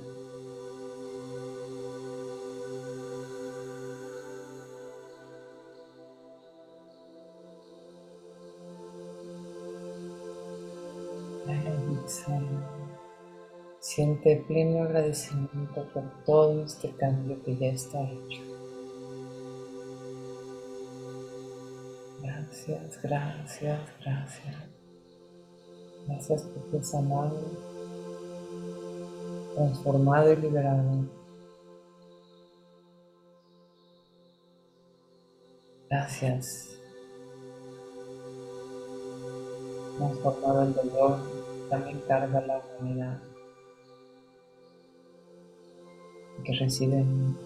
Siente 13.81 14.45
pleno 14.47 14.83
agradecimiento 14.83 15.89
por 15.95 16.05
todo 16.27 16.65
este 16.65 16.91
cambio 16.97 17.43
que 17.43 17.57
ya 17.57 17.69
está 17.69 17.99
hecho. 18.03 18.43
Gracias, 22.23 23.03
gracias, 23.03 23.81
gracias. 24.05 24.57
Gracias 26.07 26.43
por 26.43 26.63
tu 26.71 26.85
sanado, 26.85 27.41
transformado 29.55 30.31
y 30.31 30.37
liberado. 30.37 31.09
Gracias. 35.89 36.69
Transformado 39.97 40.63
el 40.65 40.75
dolor, 40.75 41.19
también 41.71 42.01
carga 42.07 42.43
la 42.43 42.59
humanidad. 42.79 43.30
Que 46.43 46.53
reciben. 46.55 47.37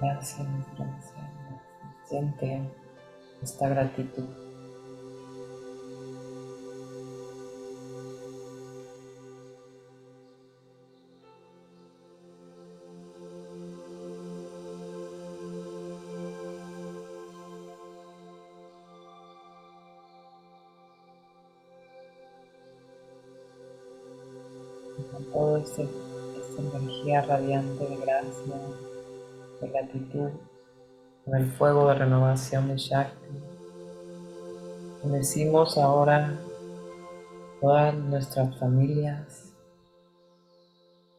Gracias, 0.00 0.46
gracias. 0.76 1.14
Siente 2.08 2.60
esta 3.42 3.68
gratitud. 3.68 4.47
Esta 25.58 25.82
energía 26.58 27.22
radiante 27.22 27.86
de 27.86 27.96
gracia, 27.96 28.54
de 29.60 29.68
gratitud, 29.68 30.30
con 31.24 31.36
el 31.36 31.50
fuego 31.52 31.88
de 31.88 31.94
renovación 31.94 32.68
de 32.68 32.76
Shakti. 32.76 33.28
Bendecimos 35.02 35.78
ahora 35.78 36.38
todas 37.60 37.94
nuestras 37.94 38.58
familias, 38.58 39.52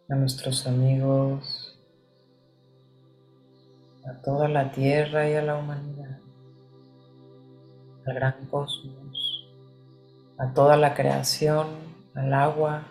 a 0.10 0.16
nuestros 0.16 0.66
amigos, 0.68 1.80
a 4.06 4.22
toda 4.22 4.48
la 4.48 4.72
tierra 4.72 5.30
y 5.30 5.36
a 5.36 5.42
la 5.42 5.56
humanidad, 5.58 6.20
al 8.06 8.14
gran 8.14 8.46
cosmos, 8.48 9.48
a 10.38 10.54
toda 10.54 10.78
la 10.78 10.96
creación, 10.96 11.68
al 12.16 12.34
agua, 12.34 12.84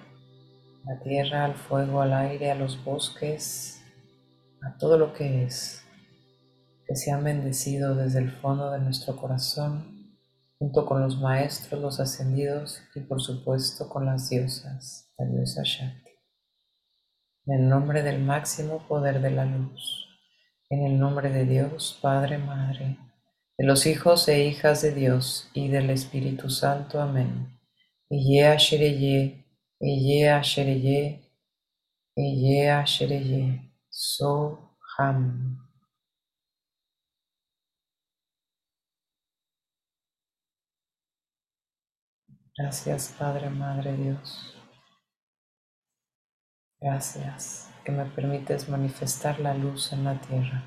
la 0.89 0.99
tierra, 1.01 1.45
al 1.45 1.55
fuego, 1.55 2.01
al 2.01 2.14
aire, 2.14 2.51
a 2.51 2.55
los 2.55 2.82
bosques, 2.82 3.82
a 4.62 4.78
todo 4.78 4.97
lo 4.97 5.12
que 5.12 5.45
es, 5.45 5.84
que 6.86 6.97
se 6.97 7.12
han 7.12 7.22
bendecido 7.22 7.95
desde 7.95 8.20
el 8.20 8.30
fondo 8.30 8.70
de 8.70 8.78
nuestro 8.78 9.14
corazón, 9.14 10.16
junto 10.59 10.86
con 10.86 11.03
los 11.03 11.20
maestros, 11.20 11.82
los 11.82 12.01
ascendidos 12.01 12.80
y 12.95 13.01
por 13.01 13.20
supuesto 13.20 13.91
con 13.91 14.07
las 14.07 14.30
diosas, 14.30 15.12
la 15.18 15.26
diosa 15.26 15.62
Shakti. 15.62 16.11
En 17.45 17.61
el 17.61 17.68
nombre 17.68 18.03
del 18.03 18.22
máximo 18.22 18.78
poder 18.89 19.20
de 19.20 19.30
la 19.30 19.45
luz, 19.45 20.07
en 20.70 20.86
el 20.86 20.99
nombre 20.99 21.30
de 21.30 21.45
Dios, 21.45 21.99
Padre, 22.01 22.39
Madre, 22.39 22.97
de 23.59 23.66
los 23.66 23.84
hijos 23.84 24.26
e 24.28 24.45
hijas 24.45 24.80
de 24.80 24.93
Dios 24.93 25.51
y 25.53 25.68
del 25.68 25.91
Espíritu 25.91 26.49
Santo. 26.49 27.03
Amén. 27.03 27.59
Eye 28.09 28.47
Ashereye, 28.47 29.48
Eye 29.81 30.29
Ashereye, 30.29 31.20
Eye 32.16 32.68
Ashereye, 32.70 33.72
So 33.91 34.76
Ham. 34.99 35.59
Gracias, 42.57 43.14
Padre, 43.16 43.51
Madre 43.51 43.97
Dios. 43.97 44.55
Gracias 46.81 47.70
que 47.85 47.93
me 47.93 48.05
permites 48.05 48.68
manifestar 48.68 49.39
la 49.39 49.55
luz 49.55 49.93
en 49.93 50.05
la 50.05 50.20
tierra. 50.20 50.64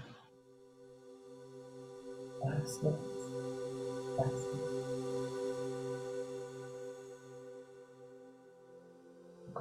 Gracias. 2.42 2.96
Gracias. 4.18 4.71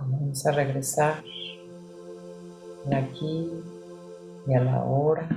Comienza 0.01 0.49
a 0.49 0.55
regresar 0.55 1.23
aquí 2.91 3.51
y 4.47 4.55
a 4.55 4.61
la 4.61 4.83
hora. 4.83 5.29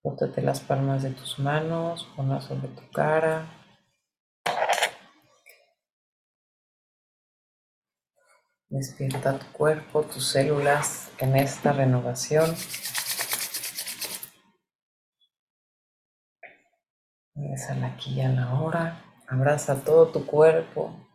Pótate 0.00 0.40
las 0.40 0.60
palmas 0.60 1.02
de 1.02 1.10
tus 1.10 1.38
manos, 1.38 2.08
ponlas 2.16 2.44
sobre 2.44 2.68
tu 2.68 2.90
cara. 2.90 3.46
Despierta 8.70 9.38
tu 9.38 9.52
cuerpo, 9.52 10.04
tus 10.04 10.26
células 10.26 11.10
en 11.18 11.36
esta 11.36 11.74
renovación. 11.74 12.54
Regresa 17.34 17.86
aquí 17.86 18.14
y 18.14 18.20
a 18.22 18.30
la 18.30 18.54
hora. 18.54 19.04
Abraza 19.28 19.84
todo 19.84 20.08
tu 20.08 20.24
cuerpo. 20.24 21.07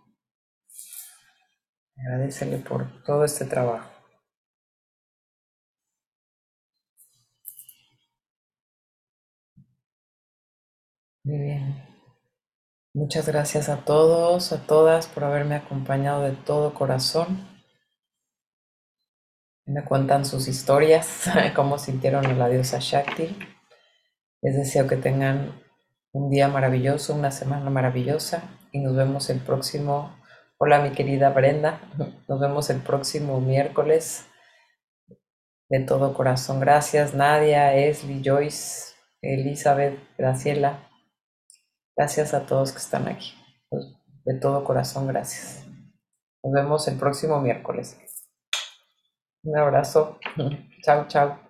Agradecele 1.98 2.58
por 2.58 3.04
todo 3.04 3.24
este 3.26 3.46
trabajo. 3.46 3.90
Muy 11.26 11.40
bien. 11.40 11.94
Muchas 12.94 13.28
gracias 13.28 13.70
a 13.70 13.86
todos, 13.86 14.52
a 14.52 14.68
todas 14.68 15.08
por 15.08 15.24
haberme 15.24 15.56
acompañado 15.56 16.22
de 16.24 16.34
todo 16.34 16.74
corazón. 16.74 17.48
Me 19.66 19.84
cuentan 19.86 20.26
sus 20.26 20.48
historias, 20.48 21.30
cómo 21.56 21.80
sintieron 21.80 22.26
a 22.26 22.34
la 22.34 22.50
diosa 22.50 22.80
Shakti. 22.80 23.38
Les 24.42 24.56
deseo 24.56 24.88
que 24.88 24.98
tengan 24.98 25.64
un 26.12 26.30
día 26.30 26.50
maravilloso, 26.50 27.16
una 27.16 27.32
semana 27.32 27.70
maravillosa 27.70 28.44
y 28.72 28.80
nos 28.80 28.96
vemos 28.96 29.30
el 29.30 29.40
próximo. 29.40 30.16
Hola 30.66 30.80
mi 30.80 30.92
querida 30.92 31.30
Brenda, 31.30 31.82
nos 32.30 32.40
vemos 32.40 32.70
el 32.70 32.80
próximo 32.80 33.42
miércoles. 33.42 34.26
De 35.68 35.82
todo 35.82 36.14
corazón, 36.14 36.62
gracias 36.62 37.14
Nadia, 37.14 37.76
Esli, 37.76 38.22
Joyce, 38.24 38.96
Elizabeth, 39.22 40.00
Graciela. 40.18 40.90
Gracias 41.98 42.34
a 42.34 42.46
todos 42.46 42.72
que 42.72 42.78
están 42.78 43.10
aquí. 43.10 43.34
De 44.24 44.40
todo 44.40 44.64
corazón, 44.64 45.06
gracias. 45.06 45.68
Nos 46.42 46.54
vemos 46.54 46.88
el 46.88 46.98
próximo 46.98 47.42
miércoles. 47.42 47.98
Un 49.44 49.58
abrazo. 49.58 50.18
chao, 50.82 51.06
chao. 51.10 51.43